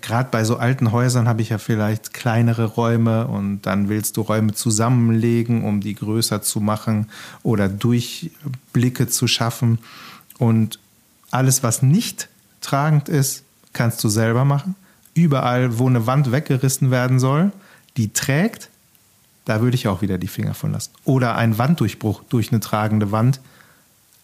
gerade 0.00 0.28
bei 0.30 0.44
so 0.44 0.56
alten 0.56 0.90
Häusern 0.90 1.28
habe 1.28 1.42
ich 1.42 1.50
ja 1.50 1.58
vielleicht 1.58 2.12
kleinere 2.12 2.64
Räume 2.64 3.28
und 3.28 3.62
dann 3.62 3.88
willst 3.88 4.16
du 4.16 4.22
Räume 4.22 4.52
zusammenlegen, 4.54 5.64
um 5.64 5.80
die 5.80 5.94
größer 5.94 6.42
zu 6.42 6.60
machen 6.60 7.08
oder 7.42 7.68
Durchblicke 7.68 9.06
zu 9.06 9.28
schaffen. 9.28 9.78
Und 10.38 10.80
alles, 11.30 11.62
was 11.62 11.82
nicht 11.82 12.28
tragend 12.60 13.08
ist, 13.08 13.44
kannst 13.72 14.02
du 14.02 14.08
selber 14.08 14.44
machen 14.44 14.74
überall, 15.14 15.78
wo 15.78 15.88
eine 15.88 16.06
Wand 16.06 16.32
weggerissen 16.32 16.90
werden 16.90 17.18
soll, 17.18 17.52
die 17.96 18.12
trägt, 18.12 18.68
da 19.44 19.60
würde 19.60 19.76
ich 19.76 19.88
auch 19.88 20.02
wieder 20.02 20.18
die 20.18 20.28
Finger 20.28 20.54
von 20.54 20.72
lassen. 20.72 20.90
Oder 21.04 21.36
ein 21.36 21.58
Wanddurchbruch 21.58 22.22
durch 22.28 22.50
eine 22.50 22.60
tragende 22.60 23.12
Wand, 23.12 23.40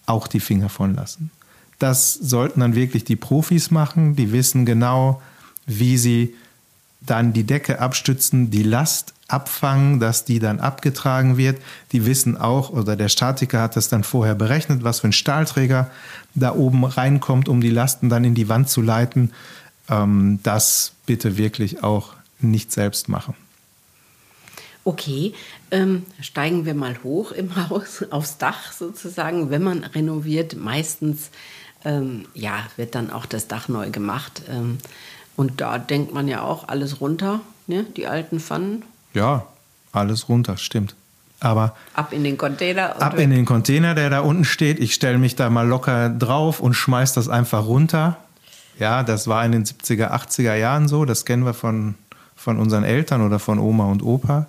auch 0.06 0.26
die 0.26 0.40
Finger 0.40 0.68
von 0.68 0.94
lassen. 0.94 1.30
Das 1.78 2.14
sollten 2.14 2.60
dann 2.60 2.74
wirklich 2.74 3.04
die 3.04 3.16
Profis 3.16 3.70
machen, 3.70 4.16
die 4.16 4.32
wissen 4.32 4.66
genau, 4.66 5.22
wie 5.66 5.96
sie 5.96 6.34
dann 7.00 7.32
die 7.32 7.44
Decke 7.44 7.80
abstützen, 7.80 8.50
die 8.50 8.62
Last 8.62 9.14
abfangen, 9.28 10.00
dass 10.00 10.24
die 10.24 10.38
dann 10.38 10.60
abgetragen 10.60 11.36
wird. 11.36 11.58
Die 11.92 12.04
wissen 12.04 12.36
auch, 12.36 12.70
oder 12.70 12.96
der 12.96 13.08
Statiker 13.08 13.62
hat 13.62 13.76
das 13.76 13.88
dann 13.88 14.04
vorher 14.04 14.34
berechnet, 14.34 14.82
was 14.84 15.00
für 15.00 15.08
ein 15.08 15.12
Stahlträger 15.12 15.90
da 16.34 16.54
oben 16.54 16.84
reinkommt, 16.84 17.48
um 17.48 17.60
die 17.60 17.70
Lasten 17.70 18.08
dann 18.08 18.24
in 18.24 18.34
die 18.34 18.48
Wand 18.48 18.68
zu 18.68 18.82
leiten 18.82 19.32
ähm, 19.90 20.38
das 20.42 20.92
bitte 21.06 21.36
wirklich 21.36 21.82
auch 21.82 22.14
nicht 22.38 22.72
selbst 22.72 23.08
machen. 23.08 23.34
Okay, 24.84 25.34
ähm, 25.70 26.04
steigen 26.20 26.64
wir 26.64 26.74
mal 26.74 26.96
hoch 27.04 27.32
im 27.32 27.54
Haus, 27.68 28.04
aufs 28.10 28.38
Dach 28.38 28.72
sozusagen. 28.72 29.50
Wenn 29.50 29.62
man 29.62 29.84
renoviert, 29.84 30.56
meistens 30.56 31.30
ähm, 31.84 32.26
ja, 32.34 32.66
wird 32.76 32.94
dann 32.94 33.10
auch 33.10 33.26
das 33.26 33.48
Dach 33.48 33.68
neu 33.68 33.90
gemacht. 33.90 34.42
Ähm, 34.48 34.78
und 35.36 35.60
da 35.60 35.78
denkt 35.78 36.12
man 36.12 36.28
ja 36.28 36.42
auch 36.42 36.68
alles 36.68 37.00
runter, 37.00 37.40
ne? 37.66 37.84
die 37.96 38.06
alten 38.06 38.40
Pfannen. 38.40 38.84
Ja, 39.14 39.46
alles 39.92 40.28
runter, 40.28 40.56
stimmt. 40.56 40.94
Aber 41.40 41.74
ab 41.94 42.12
in 42.12 42.22
den 42.22 42.36
Container. 42.36 43.00
ab 43.00 43.18
in 43.18 43.30
den 43.30 43.46
Container, 43.46 43.94
der 43.94 44.10
da 44.10 44.20
unten 44.20 44.44
steht. 44.44 44.78
Ich 44.78 44.92
stelle 44.92 45.16
mich 45.16 45.36
da 45.36 45.48
mal 45.48 45.66
locker 45.66 46.10
drauf 46.10 46.60
und 46.60 46.74
schmeiß 46.74 47.14
das 47.14 47.30
einfach 47.30 47.64
runter. 47.64 48.18
Ja, 48.80 49.02
das 49.02 49.28
war 49.28 49.44
in 49.44 49.52
den 49.52 49.64
70er, 49.64 50.10
80er 50.10 50.54
Jahren 50.54 50.88
so. 50.88 51.04
Das 51.04 51.26
kennen 51.26 51.44
wir 51.44 51.52
von, 51.52 51.94
von 52.34 52.58
unseren 52.58 52.82
Eltern 52.82 53.20
oder 53.20 53.38
von 53.38 53.58
Oma 53.58 53.84
und 53.84 54.02
Opa. 54.02 54.46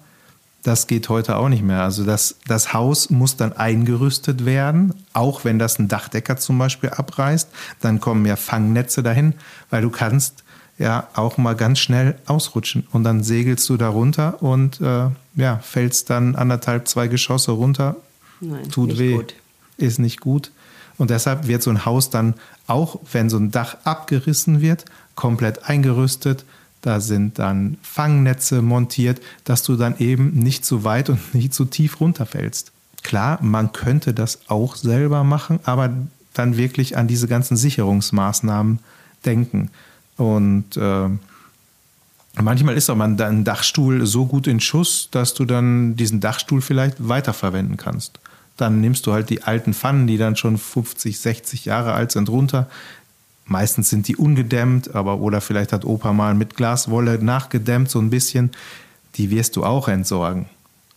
Das 0.64 0.88
geht 0.88 1.10
heute 1.10 1.36
auch 1.36 1.50
nicht 1.50 1.64
mehr. 1.64 1.82
Also 1.82 2.06
das, 2.06 2.38
das 2.48 2.74
Haus 2.74 3.10
muss 3.10 3.36
dann 3.36 3.52
eingerüstet 3.52 4.46
werden, 4.46 4.94
auch 5.12 5.44
wenn 5.44 5.60
das 5.60 5.80
ein 5.80 5.90
Dachdecker 5.90 6.38
zum 6.38 6.58
Beispiel 6.58 6.92
abreißt. 6.92 7.50
Dann 7.82 8.00
kommen 8.00 8.26
ja 8.26 8.38
Fangnetze 8.38 9.04
dahin, 9.04 9.34
weil 9.70 9.82
du 9.82 9.90
kannst 9.90 10.44
ja 10.78 11.08
auch 11.14 11.38
mal 11.38 11.56
ganz 11.56 11.80
schnell 11.80 12.16
ausrutschen 12.26 12.88
und 12.92 13.04
dann 13.04 13.24
segelst 13.24 13.68
du 13.70 13.76
da 13.76 13.90
runter 13.90 14.42
und 14.42 14.80
äh, 14.80 15.08
ja, 15.36 15.60
fällst 15.62 16.10
dann 16.10 16.36
anderthalb, 16.36 16.88
zwei 16.88 17.08
Geschosse 17.08 17.52
runter. 17.52 17.98
Nein, 18.40 18.70
Tut 18.70 18.98
weh. 18.98 19.16
Gut. 19.16 19.36
Ist 19.78 20.00
nicht 20.00 20.22
gut. 20.22 20.52
Und 21.02 21.10
deshalb 21.10 21.48
wird 21.48 21.64
so 21.64 21.72
ein 21.72 21.84
Haus 21.84 22.12
dann 22.12 22.36
auch, 22.68 23.00
wenn 23.12 23.28
so 23.28 23.38
ein 23.38 23.50
Dach 23.50 23.76
abgerissen 23.86 24.62
wird, 24.62 24.86
komplett 25.16 25.68
eingerüstet. 25.68 26.46
Da 26.82 27.00
sind 27.00 27.40
dann 27.40 27.80
Fangnetze 27.82 28.62
montiert, 28.62 29.20
dass 29.44 29.64
du 29.64 29.78
dann 29.78 29.98
eben 29.98 30.30
nicht 30.30 30.64
zu 30.64 30.84
weit 30.84 31.10
und 31.10 31.20
nicht 31.34 31.56
zu 31.56 31.66
tief 31.66 32.00
runterfällst. 32.02 32.72
Klar, 33.02 33.40
man 33.42 33.72
könnte 33.72 34.14
das 34.14 34.42
auch 34.48 34.76
selber 34.76 35.24
machen, 35.24 35.60
aber 35.64 35.90
dann 36.36 36.56
wirklich 36.56 36.96
an 36.96 37.08
diese 37.08 37.28
ganzen 37.28 37.58
Sicherungsmaßnahmen 37.58 38.78
denken. 39.26 39.72
Und 40.18 40.78
äh, 40.78 41.10
manchmal 42.40 42.78
ist 42.78 42.92
auch 42.92 43.00
ein 43.00 43.44
Dachstuhl 43.44 44.06
so 44.06 44.28
gut 44.28 44.46
in 44.46 44.60
Schuss, 44.60 45.10
dass 45.10 45.34
du 45.34 45.46
dann 45.46 45.96
diesen 45.96 46.20
Dachstuhl 46.20 46.62
vielleicht 46.62 47.08
weiterverwenden 47.08 47.78
kannst. 47.78 48.20
Dann 48.62 48.80
nimmst 48.80 49.08
du 49.08 49.14
halt 49.14 49.30
die 49.32 49.44
alten 49.44 49.74
Pfannen, 49.74 50.06
die 50.06 50.18
dann 50.18 50.36
schon 50.36 50.58
50, 50.58 51.20
60 51.20 51.66
Jahre 51.66 51.94
alt 51.94 52.12
sind, 52.12 52.30
runter. 52.30 52.70
Meistens 53.46 53.90
sind 53.90 54.08
die 54.08 54.16
ungedämmt, 54.16 54.94
aber 54.94 55.18
oder 55.20 55.42
vielleicht 55.42 55.74
hat 55.74 55.84
Opa 55.84 56.14
mal 56.14 56.36
mit 56.36 56.56
Glaswolle 56.56 57.22
nachgedämmt, 57.24 57.90
so 57.90 58.00
ein 58.00 58.12
bisschen. 58.12 58.52
Die 59.16 59.32
wirst 59.32 59.56
du 59.56 59.66
auch 59.66 59.88
entsorgen. 59.88 60.46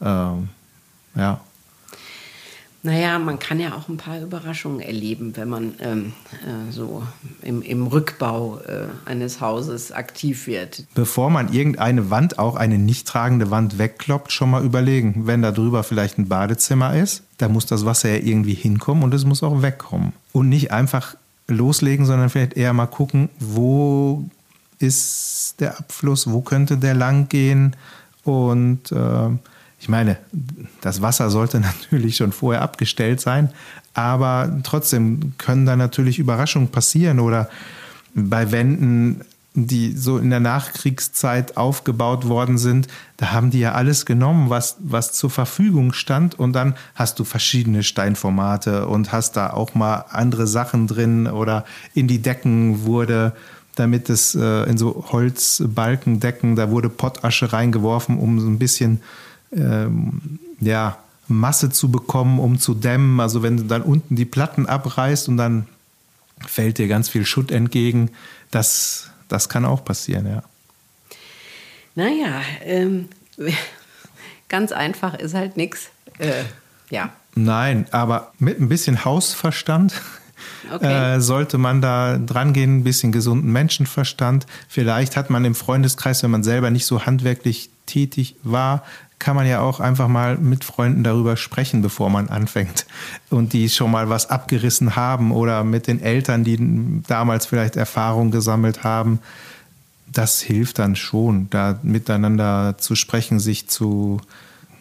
Ähm, 0.00 0.50
ja. 1.16 1.40
Naja, 2.84 3.18
man 3.18 3.38
kann 3.38 3.60
ja 3.60 3.74
auch 3.74 3.88
ein 3.88 3.96
paar 3.96 4.20
Überraschungen 4.20 4.80
erleben, 4.80 5.34
wenn 5.36 5.48
man 5.48 5.74
ähm, 5.80 6.12
äh, 6.42 6.70
so 6.70 7.02
im, 7.40 7.62
im 7.62 7.86
Rückbau 7.86 8.60
äh, 8.60 8.88
eines 9.06 9.40
Hauses 9.40 9.90
aktiv 9.90 10.46
wird. 10.46 10.84
Bevor 10.94 11.30
man 11.30 11.50
irgendeine 11.50 12.10
Wand, 12.10 12.38
auch 12.38 12.56
eine 12.56 12.76
nicht 12.76 13.08
tragende 13.08 13.50
Wand 13.50 13.78
wegkloppt, 13.78 14.32
schon 14.32 14.50
mal 14.50 14.62
überlegen, 14.62 15.26
wenn 15.26 15.40
da 15.40 15.50
drüber 15.50 15.82
vielleicht 15.82 16.18
ein 16.18 16.28
Badezimmer 16.28 16.94
ist, 16.94 17.22
da 17.38 17.48
muss 17.48 17.64
das 17.64 17.86
Wasser 17.86 18.10
ja 18.10 18.22
irgendwie 18.22 18.52
hinkommen 18.52 19.02
und 19.02 19.14
es 19.14 19.24
muss 19.24 19.42
auch 19.42 19.62
wegkommen. 19.62 20.12
Und 20.32 20.50
nicht 20.50 20.70
einfach 20.70 21.16
loslegen, 21.48 22.04
sondern 22.04 22.28
vielleicht 22.28 22.52
eher 22.52 22.74
mal 22.74 22.86
gucken, 22.86 23.30
wo 23.38 24.28
ist 24.78 25.54
der 25.58 25.78
Abfluss, 25.78 26.30
wo 26.30 26.42
könnte 26.42 26.76
der 26.76 26.92
lang 26.92 27.30
gehen 27.30 27.76
und 28.24 28.92
äh, 28.92 29.30
ich 29.84 29.90
meine, 29.90 30.16
das 30.80 31.02
Wasser 31.02 31.28
sollte 31.28 31.60
natürlich 31.82 32.16
schon 32.16 32.32
vorher 32.32 32.62
abgestellt 32.62 33.20
sein, 33.20 33.50
aber 33.92 34.60
trotzdem 34.62 35.34
können 35.36 35.66
da 35.66 35.76
natürlich 35.76 36.18
Überraschungen 36.18 36.68
passieren 36.68 37.20
oder 37.20 37.50
bei 38.14 38.50
Wänden 38.50 39.20
die 39.56 39.92
so 39.92 40.18
in 40.18 40.30
der 40.30 40.40
Nachkriegszeit 40.40 41.56
aufgebaut 41.56 42.26
worden 42.26 42.58
sind, 42.58 42.88
da 43.18 43.30
haben 43.30 43.50
die 43.50 43.60
ja 43.60 43.72
alles 43.72 44.04
genommen, 44.04 44.50
was, 44.50 44.78
was 44.80 45.12
zur 45.12 45.30
Verfügung 45.30 45.92
stand. 45.92 46.36
Und 46.36 46.54
dann 46.54 46.74
hast 46.96 47.20
du 47.20 47.24
verschiedene 47.24 47.84
Steinformate 47.84 48.88
und 48.88 49.12
hast 49.12 49.36
da 49.36 49.50
auch 49.50 49.76
mal 49.76 50.06
andere 50.10 50.48
Sachen 50.48 50.88
drin 50.88 51.28
oder 51.28 51.64
in 51.94 52.08
die 52.08 52.20
Decken 52.20 52.84
wurde, 52.84 53.32
damit 53.76 54.10
es 54.10 54.34
äh, 54.34 54.64
in 54.64 54.76
so 54.76 55.04
Holzbalkendecken, 55.12 56.56
da 56.56 56.70
wurde 56.70 56.88
Pottasche 56.88 57.52
reingeworfen, 57.52 58.18
um 58.18 58.40
so 58.40 58.48
ein 58.48 58.58
bisschen, 58.58 59.02
ähm, 59.54 60.38
ja, 60.60 60.98
Masse 61.28 61.70
zu 61.70 61.90
bekommen, 61.90 62.38
um 62.38 62.58
zu 62.58 62.74
dämmen. 62.74 63.20
Also 63.20 63.42
wenn 63.42 63.56
du 63.56 63.64
dann 63.64 63.82
unten 63.82 64.16
die 64.16 64.24
Platten 64.24 64.66
abreißt 64.66 65.28
und 65.28 65.36
dann 65.36 65.66
fällt 66.46 66.78
dir 66.78 66.88
ganz 66.88 67.08
viel 67.08 67.24
Schutt 67.24 67.50
entgegen, 67.50 68.10
das, 68.50 69.10
das 69.28 69.48
kann 69.48 69.64
auch 69.64 69.84
passieren, 69.84 70.26
ja. 70.26 70.42
Naja, 71.94 72.42
ähm, 72.62 73.08
ganz 74.48 74.72
einfach 74.72 75.14
ist 75.14 75.34
halt 75.34 75.56
nichts. 75.56 75.90
Äh, 76.18 76.44
ja. 76.90 77.10
Nein, 77.34 77.86
aber 77.90 78.32
mit 78.38 78.60
ein 78.60 78.68
bisschen 78.68 79.04
Hausverstand 79.04 80.00
okay. 80.72 81.16
äh, 81.16 81.20
sollte 81.20 81.58
man 81.58 81.80
da 81.80 82.18
dran 82.18 82.52
gehen, 82.52 82.78
ein 82.78 82.84
bisschen 82.84 83.12
gesunden 83.12 83.50
Menschenverstand. 83.50 84.46
Vielleicht 84.68 85.16
hat 85.16 85.30
man 85.30 85.44
im 85.44 85.54
Freundeskreis, 85.54 86.22
wenn 86.22 86.30
man 86.30 86.44
selber 86.44 86.70
nicht 86.70 86.86
so 86.86 87.06
handwerklich 87.06 87.70
tätig 87.86 88.36
war, 88.42 88.82
kann 89.18 89.36
man 89.36 89.46
ja 89.46 89.60
auch 89.60 89.80
einfach 89.80 90.08
mal 90.08 90.36
mit 90.36 90.64
Freunden 90.64 91.02
darüber 91.02 91.36
sprechen, 91.36 91.80
bevor 91.80 92.10
man 92.10 92.28
anfängt. 92.28 92.84
Und 93.30 93.52
die 93.52 93.68
schon 93.70 93.90
mal 93.90 94.10
was 94.10 94.28
abgerissen 94.28 94.96
haben 94.96 95.32
oder 95.32 95.64
mit 95.64 95.86
den 95.86 96.02
Eltern, 96.02 96.44
die 96.44 97.02
damals 97.06 97.46
vielleicht 97.46 97.76
Erfahrung 97.76 98.30
gesammelt 98.30 98.84
haben. 98.84 99.20
Das 100.12 100.40
hilft 100.40 100.78
dann 100.78 100.94
schon, 100.94 101.48
da 101.50 101.78
miteinander 101.82 102.76
zu 102.78 102.94
sprechen, 102.94 103.40
sich 103.40 103.66
zu 103.68 104.20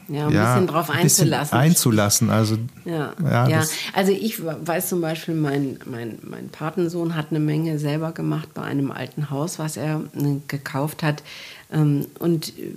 ja, 0.08 0.28
ein 0.28 0.34
ja, 0.34 0.54
bisschen 0.54 0.68
drauf 0.68 0.89
einzulassen. 0.89 1.58
Einzulassen, 1.58 2.30
also. 2.30 2.58
Ja, 2.86 3.13
ja, 3.24 3.48
ja. 3.48 3.63
also 3.94 4.12
ich 4.12 4.44
weiß 4.44 4.89
zum 4.89 5.02
Beispiel, 5.02 5.36
mein, 5.36 5.80
mein, 5.86 6.20
mein 6.22 6.50
Patensohn 6.50 7.16
hat 7.16 7.28
eine 7.30 7.39
Menge 7.39 7.80
selber 7.80 8.12
gemacht 8.12 8.50
bei 8.54 8.63
einem 8.63 8.92
alten 8.92 9.30
Haus, 9.30 9.60
was 9.60 9.78
er 9.78 10.02
äh, 10.16 10.36
gekauft 10.48 11.04
hat. 11.04 11.24
Ähm, 11.73 12.07
und 12.19 12.49
äh, 12.49 12.71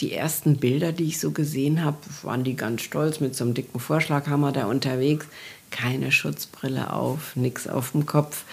die 0.00 0.12
ersten 0.12 0.56
Bilder, 0.56 0.92
die 0.92 1.04
ich 1.04 1.20
so 1.20 1.30
gesehen 1.30 1.84
habe, 1.84 1.98
waren 2.22 2.42
die 2.44 2.56
ganz 2.56 2.82
stolz 2.82 3.20
mit 3.20 3.36
so 3.36 3.44
einem 3.44 3.54
dicken 3.54 3.78
Vorschlaghammer 3.78 4.52
da 4.52 4.66
unterwegs. 4.66 5.26
Keine 5.70 6.10
Schutzbrille 6.10 6.92
auf, 6.92 7.36
nichts 7.36 7.68
auf 7.68 7.92
dem 7.92 8.06
Kopf 8.06 8.44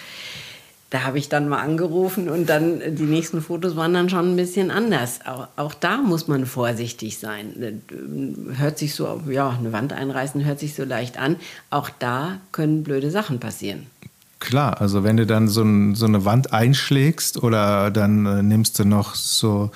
da 0.90 1.02
habe 1.04 1.18
ich 1.18 1.28
dann 1.28 1.48
mal 1.48 1.60
angerufen 1.60 2.30
und 2.30 2.48
dann 2.48 2.80
die 2.96 3.02
nächsten 3.02 3.42
Fotos 3.42 3.76
waren 3.76 3.92
dann 3.92 4.08
schon 4.08 4.32
ein 4.32 4.36
bisschen 4.36 4.70
anders. 4.70 5.20
Auch, 5.26 5.48
auch, 5.56 5.74
da 5.74 5.98
muss 5.98 6.28
man 6.28 6.46
vorsichtig 6.46 7.18
sein. 7.18 7.82
Hört 8.56 8.78
sich 8.78 8.94
so, 8.94 9.20
ja, 9.28 9.50
eine 9.50 9.72
Wand 9.72 9.92
einreißen 9.92 10.44
hört 10.46 10.58
sich 10.58 10.74
so 10.74 10.84
leicht 10.84 11.18
an. 11.18 11.36
Auch 11.68 11.90
da 11.90 12.40
können 12.52 12.84
blöde 12.84 13.10
Sachen 13.10 13.38
passieren. 13.38 13.86
Klar, 14.40 14.80
also 14.80 15.02
wenn 15.02 15.16
du 15.16 15.26
dann 15.26 15.48
so, 15.48 15.62
ein, 15.62 15.94
so 15.94 16.06
eine 16.06 16.24
Wand 16.24 16.52
einschlägst 16.52 17.42
oder 17.42 17.90
dann 17.90 18.26
äh, 18.26 18.42
nimmst 18.42 18.78
du 18.78 18.84
noch 18.84 19.14
so 19.14 19.70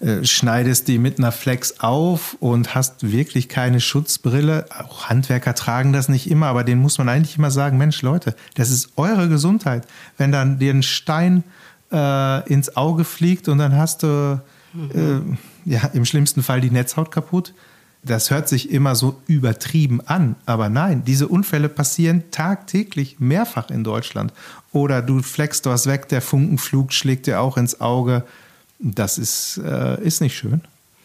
äh, 0.00 0.24
schneidest 0.24 0.88
die 0.88 0.98
mit 0.98 1.18
einer 1.18 1.32
Flex 1.32 1.80
auf 1.80 2.36
und 2.40 2.74
hast 2.74 3.10
wirklich 3.10 3.48
keine 3.48 3.80
Schutzbrille. 3.80 4.66
Auch 4.78 5.08
Handwerker 5.08 5.54
tragen 5.54 5.92
das 5.92 6.08
nicht 6.08 6.30
immer, 6.30 6.46
aber 6.48 6.64
denen 6.64 6.82
muss 6.82 6.98
man 6.98 7.08
eigentlich 7.08 7.38
immer 7.38 7.50
sagen, 7.50 7.78
Mensch 7.78 8.02
Leute, 8.02 8.34
das 8.56 8.70
ist 8.70 8.90
eure 8.96 9.28
Gesundheit. 9.28 9.86
Wenn 10.18 10.32
dann 10.32 10.58
dir 10.58 10.74
ein 10.74 10.82
Stein 10.82 11.44
äh, 11.92 12.52
ins 12.52 12.76
Auge 12.76 13.04
fliegt 13.04 13.48
und 13.48 13.58
dann 13.58 13.76
hast 13.76 14.02
du 14.02 14.40
mhm. 14.74 15.38
äh, 15.66 15.72
ja, 15.72 15.86
im 15.94 16.04
schlimmsten 16.04 16.42
Fall 16.42 16.60
die 16.60 16.70
Netzhaut 16.70 17.10
kaputt. 17.10 17.54
Das 18.06 18.30
hört 18.30 18.48
sich 18.48 18.70
immer 18.70 18.94
so 18.94 19.20
übertrieben 19.26 20.00
an, 20.06 20.36
aber 20.46 20.68
nein, 20.68 21.04
diese 21.04 21.26
Unfälle 21.26 21.68
passieren 21.68 22.24
tagtäglich 22.30 23.16
mehrfach 23.18 23.70
in 23.70 23.82
Deutschland. 23.82 24.32
Oder 24.72 25.02
du 25.02 25.22
fleckst 25.22 25.66
was 25.66 25.86
weg, 25.86 26.08
der 26.08 26.20
Funkenflug 26.20 26.92
schlägt 26.92 27.26
dir 27.26 27.40
auch 27.40 27.56
ins 27.56 27.80
Auge 27.80 28.24
das 28.84 29.18
ist, 29.18 29.60
äh, 29.64 30.02
ist 30.02 30.20
nicht 30.20 30.36
schön. 30.36 30.60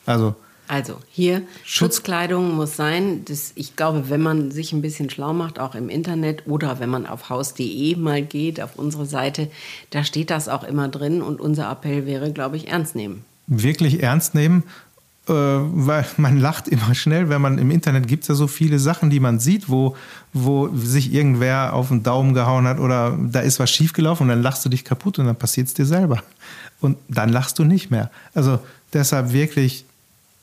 Also, 0.05 0.35
also 0.67 0.97
hier 1.09 1.41
Schutz 1.63 1.95
Schutzkleidung 1.95 2.55
muss 2.55 2.75
sein. 2.75 3.23
Das, 3.25 3.53
ich 3.55 3.75
glaube, 3.75 4.09
wenn 4.09 4.21
man 4.21 4.51
sich 4.51 4.73
ein 4.73 4.81
bisschen 4.81 5.09
schlau 5.09 5.33
macht, 5.33 5.59
auch 5.59 5.75
im 5.75 5.89
Internet 5.89 6.43
oder 6.45 6.79
wenn 6.79 6.89
man 6.89 7.05
auf 7.05 7.29
haus.de 7.29 7.95
mal 7.95 8.21
geht, 8.21 8.62
auf 8.62 8.75
unsere 8.75 9.05
Seite, 9.05 9.49
da 9.89 10.03
steht 10.03 10.29
das 10.29 10.49
auch 10.49 10.63
immer 10.63 10.89
drin 10.89 11.21
und 11.21 11.39
unser 11.39 11.71
Appell 11.71 12.05
wäre, 12.05 12.31
glaube 12.31 12.57
ich, 12.57 12.67
ernst 12.67 12.95
nehmen. 12.95 13.23
Wirklich 13.47 14.03
ernst 14.03 14.35
nehmen, 14.35 14.63
weil 15.34 16.06
man 16.18 16.38
lacht 16.38 16.68
immer 16.68 16.94
schnell, 16.96 17.30
wenn 17.30 17.42
man 17.42 17.58
im 17.58 17.72
Internet 17.72 18.08
gibt 18.08 18.24
es 18.24 18.30
ja 18.30 18.36
so 18.36 18.48
viele 18.48 18.80
Sachen, 18.80 19.10
die 19.10 19.20
man 19.20 19.39
sieht, 19.39 19.70
wo, 19.70 19.96
wo 20.34 20.70
sich 20.76 21.13
irgendwer 21.13 21.74
auf 21.74 21.89
den 21.89 22.04
Daumen 22.04 22.34
gehauen 22.34 22.68
hat 22.68 22.80
oder 22.80 23.18
da 23.20 23.42
ist 23.42 23.60
was 23.60 23.70
schiefgelaufen 23.70 24.24
und 24.24 24.30
dann 24.30 24.42
lachst 24.42 24.65
du 24.65 24.70
dich 24.70 24.84
kaputt 24.84 25.20
und 25.20 25.26
dann 25.26 25.36
passiert 25.36 25.68
es 25.68 25.74
dir 25.74 25.86
selber 25.86 26.24
und 26.82 26.98
dann 27.08 27.30
lachst 27.30 27.60
du 27.60 27.63
nicht 27.63 27.92
mehr. 27.92 28.10
Also 28.34 28.60
deshalb 28.94 29.32
wirklich 29.32 29.86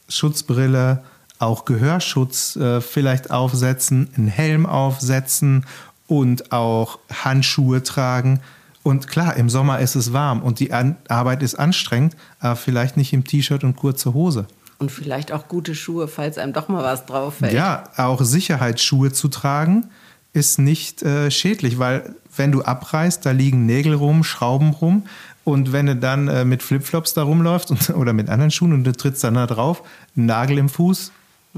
Schutzbrille, 0.09 1.03
auch 1.39 1.65
Gehörschutz 1.65 2.57
äh, 2.57 2.81
vielleicht 2.81 3.31
aufsetzen, 3.31 4.09
einen 4.17 4.29
Helm 4.29 4.67
aufsetzen 4.67 5.67
und 6.07 6.53
auch 6.53 6.99
Handschuhe 7.13 7.83
tragen. 7.83 8.41
Und 8.83 9.09
klar, 9.09 9.37
im 9.37 9.51
Sommer 9.51 9.81
ist 9.81 9.97
es 9.97 10.13
warm 10.13 10.43
und 10.43 10.61
die 10.61 10.73
Arbeit 10.73 11.43
ist 11.43 11.57
anstrengend, 11.57 12.17
aber 12.39 12.55
vielleicht 12.55 12.97
nicht 12.97 13.13
im 13.13 13.25
T-Shirt 13.25 13.65
und 13.65 13.75
kurze 13.75 14.15
Hose. 14.15 14.47
Und 14.79 14.91
vielleicht 14.91 15.33
auch 15.33 15.49
gute 15.49 15.75
Schuhe, 15.75 16.07
falls 16.07 16.37
einem 16.39 16.53
doch 16.53 16.69
mal 16.69 16.85
was 16.85 17.07
drauf 17.07 17.37
fällt. 17.37 17.53
Ja, 17.53 17.85
auch 17.97 18.23
Sicherheitsschuhe 18.23 19.13
zu 19.13 19.29
tragen 19.29 19.87
ist 20.35 20.59
nicht 20.59 21.03
äh, 21.03 21.31
schädlich, 21.31 21.79
weil 21.79 22.15
wenn 22.37 22.53
du 22.53 22.61
abreißt, 22.61 23.25
da 23.25 23.31
liegen 23.31 23.65
Nägel 23.65 23.95
rum, 23.95 24.23
Schrauben 24.23 24.71
rum 24.71 25.05
und 25.45 25.73
wenn 25.73 25.87
du 25.87 25.97
dann 25.97 26.29
äh, 26.29 26.45
mit 26.45 26.63
Flipflops 26.63 27.15
da 27.15 27.23
rumläufst 27.23 27.71
und, 27.71 27.91
oder 27.97 28.13
mit 28.13 28.29
anderen 28.29 28.51
Schuhen 28.51 28.75
und 28.75 28.85
du 28.85 28.93
trittst 28.93 29.25
dann 29.25 29.35
da 29.35 29.47
drauf, 29.47 29.83
Nagel 30.15 30.59
im 30.59 30.69
Fuß, 30.69 31.11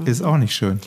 ist 0.05 0.21
auch 0.21 0.37
nicht 0.37 0.55
schön. 0.55 0.79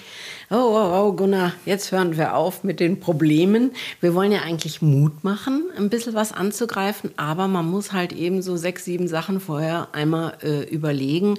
Oh, 0.51 0.57
oh, 0.57 1.09
oh, 1.09 1.12
Gunnar, 1.12 1.53
jetzt 1.66 1.92
hören 1.92 2.16
wir 2.16 2.35
auf 2.35 2.64
mit 2.64 2.81
den 2.81 3.01
Problemen. 3.01 3.73
Wir 4.01 4.14
wollen 4.14 4.33
ja 4.33 4.40
eigentlich 4.40 4.81
Mut 4.83 5.25
machen, 5.25 5.64
ein 5.77 5.90
bisschen 5.90 6.14
was 6.14 6.33
anzugreifen, 6.33 7.11
aber 7.16 7.49
man 7.49 7.71
muss 7.71 7.92
halt 7.92 8.12
eben 8.12 8.40
so 8.40 8.57
sechs, 8.57 8.85
sieben 8.85 9.09
Sachen 9.09 9.40
vorher 9.40 9.88
einmal 9.92 10.35
äh, 10.42 10.62
überlegen 10.64 11.37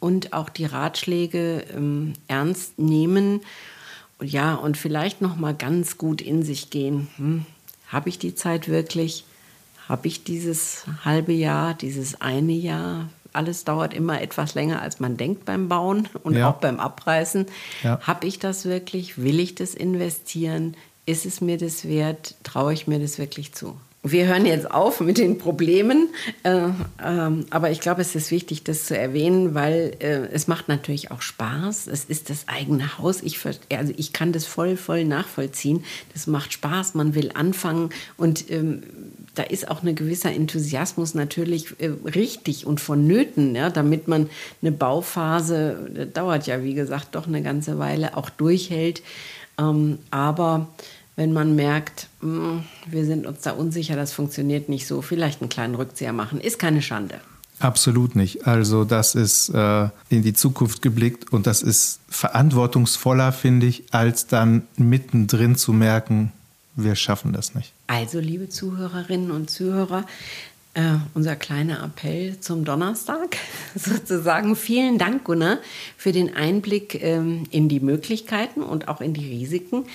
und 0.00 0.32
auch 0.32 0.48
die 0.48 0.66
Ratschläge 0.66 1.64
ähm, 1.74 2.14
ernst 2.28 2.78
nehmen. 2.78 3.40
Ja, 4.20 4.54
und 4.54 4.76
vielleicht 4.76 5.20
noch 5.20 5.36
mal 5.36 5.54
ganz 5.54 5.98
gut 5.98 6.20
in 6.20 6.42
sich 6.42 6.70
gehen. 6.70 7.08
Hm, 7.16 7.46
Habe 7.88 8.08
ich 8.08 8.18
die 8.18 8.34
Zeit 8.34 8.68
wirklich? 8.68 9.24
habe 9.88 10.08
ich 10.08 10.24
dieses 10.24 10.84
halbe 11.04 11.32
Jahr, 11.32 11.74
dieses 11.74 12.20
eine 12.20 12.52
Jahr, 12.52 13.08
alles 13.32 13.64
dauert 13.64 13.94
immer 13.94 14.20
etwas 14.20 14.54
länger, 14.54 14.82
als 14.82 14.98
man 14.98 15.16
denkt 15.16 15.44
beim 15.44 15.68
Bauen 15.68 16.08
und 16.22 16.34
ja. 16.34 16.50
auch 16.50 16.56
beim 16.56 16.80
Abreißen. 16.80 17.46
Ja. 17.82 18.00
Habe 18.00 18.26
ich 18.26 18.38
das 18.38 18.64
wirklich? 18.64 19.22
Will 19.22 19.38
ich 19.40 19.54
das 19.54 19.74
investieren? 19.74 20.76
Ist 21.04 21.26
es 21.26 21.40
mir 21.40 21.58
das 21.58 21.86
wert? 21.86 22.34
Traue 22.42 22.72
ich 22.72 22.86
mir 22.86 22.98
das 22.98 23.18
wirklich 23.18 23.52
zu? 23.52 23.78
Wir 24.08 24.26
hören 24.26 24.46
jetzt 24.46 24.70
auf 24.70 25.00
mit 25.00 25.18
den 25.18 25.38
Problemen, 25.38 26.10
äh, 26.44 26.68
ähm, 27.04 27.46
aber 27.50 27.70
ich 27.70 27.80
glaube, 27.80 28.02
es 28.02 28.14
ist 28.14 28.30
wichtig, 28.30 28.62
das 28.62 28.86
zu 28.86 28.96
erwähnen, 28.96 29.54
weil 29.54 29.96
äh, 29.98 30.28
es 30.32 30.46
macht 30.46 30.68
natürlich 30.68 31.10
auch 31.10 31.22
Spaß. 31.22 31.88
Es 31.88 32.04
ist 32.04 32.30
das 32.30 32.46
eigene 32.46 32.98
Haus. 32.98 33.22
Ich, 33.22 33.38
also 33.44 33.92
ich 33.96 34.12
kann 34.12 34.30
das 34.30 34.46
voll, 34.46 34.76
voll 34.76 35.04
nachvollziehen. 35.04 35.84
Das 36.12 36.28
macht 36.28 36.52
Spaß. 36.52 36.94
Man 36.94 37.14
will 37.16 37.32
anfangen 37.34 37.90
und 38.16 38.48
ähm, 38.50 38.82
da 39.34 39.42
ist 39.42 39.68
auch 39.68 39.82
ein 39.82 39.94
gewisser 39.94 40.32
Enthusiasmus 40.32 41.14
natürlich 41.14 41.74
äh, 41.80 41.90
richtig 42.04 42.64
und 42.66 42.80
vonnöten, 42.80 43.54
ja, 43.54 43.70
damit 43.70 44.08
man 44.08 44.30
eine 44.62 44.72
Bauphase, 44.72 45.90
das 45.94 46.12
dauert 46.12 46.46
ja 46.46 46.62
wie 46.62 46.74
gesagt 46.74 47.14
doch 47.14 47.26
eine 47.26 47.42
ganze 47.42 47.78
Weile, 47.78 48.16
auch 48.16 48.30
durchhält. 48.30 49.02
Ähm, 49.58 49.98
aber 50.10 50.68
wenn 51.16 51.32
man 51.32 51.56
merkt, 51.56 52.08
mh, 52.20 52.50
hm, 52.50 52.62
wir 52.86 53.04
sind 53.04 53.26
uns 53.26 53.40
da 53.40 53.52
unsicher, 53.52 53.96
das 53.96 54.12
funktioniert 54.12 54.68
nicht 54.68 54.86
so, 54.86 55.02
vielleicht 55.02 55.40
einen 55.40 55.48
kleinen 55.48 55.74
Rückzieher 55.74 56.12
machen, 56.12 56.40
ist 56.40 56.58
keine 56.58 56.82
Schande. 56.82 57.20
Absolut 57.58 58.16
nicht. 58.16 58.46
Also 58.46 58.84
das 58.84 59.14
ist 59.14 59.48
äh, 59.48 59.88
in 60.10 60.22
die 60.22 60.34
Zukunft 60.34 60.82
geblickt 60.82 61.32
und 61.32 61.46
das 61.46 61.62
ist 61.62 62.00
verantwortungsvoller, 62.08 63.32
finde 63.32 63.66
ich, 63.66 63.84
als 63.92 64.26
dann 64.26 64.62
mittendrin 64.76 65.56
zu 65.56 65.72
merken, 65.72 66.32
wir 66.76 66.94
schaffen 66.94 67.32
das 67.32 67.54
nicht. 67.54 67.72
Also, 67.86 68.20
liebe 68.20 68.50
Zuhörerinnen 68.50 69.30
und 69.30 69.48
Zuhörer, 69.48 70.04
äh, 70.74 70.96
unser 71.14 71.36
kleiner 71.36 71.82
Appell 71.82 72.38
zum 72.40 72.66
Donnerstag 72.66 73.38
sozusagen. 73.74 74.54
Vielen 74.56 74.98
Dank, 74.98 75.24
Gunnar, 75.24 75.58
für 75.96 76.12
den 76.12 76.36
Einblick 76.36 77.02
ähm, 77.02 77.44
in 77.50 77.70
die 77.70 77.80
Möglichkeiten 77.80 78.62
und 78.62 78.88
auch 78.88 79.00
in 79.00 79.14
die 79.14 79.26
Risiken. 79.26 79.86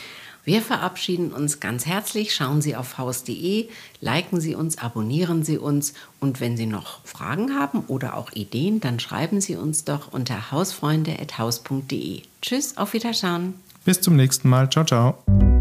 Wir 0.43 0.62
verabschieden 0.62 1.32
uns 1.32 1.60
ganz 1.60 1.86
herzlich. 1.86 2.34
Schauen 2.34 2.62
Sie 2.62 2.75
auf 2.75 2.97
haus.de, 2.97 3.69
liken 3.99 4.41
Sie 4.41 4.56
uns, 4.56 4.77
abonnieren 4.77 5.43
Sie 5.43 5.58
uns 5.58 5.93
und 6.19 6.39
wenn 6.39 6.58
Sie 6.58 6.65
noch 6.65 7.06
Fragen 7.06 7.56
haben 7.58 7.82
oder 7.88 8.17
auch 8.17 8.32
Ideen, 8.32 8.80
dann 8.80 8.99
schreiben 8.99 9.41
Sie 9.41 9.56
uns 9.56 9.84
doch 9.84 10.12
unter 10.12 10.51
hausfreunde.haus.de. 10.51 12.21
Tschüss, 12.41 12.77
auf 12.77 12.93
Wiederschauen. 12.93 13.54
Bis 13.86 14.01
zum 14.01 14.15
nächsten 14.15 14.49
Mal. 14.49 14.69
Ciao, 14.69 14.86
ciao. 14.86 15.61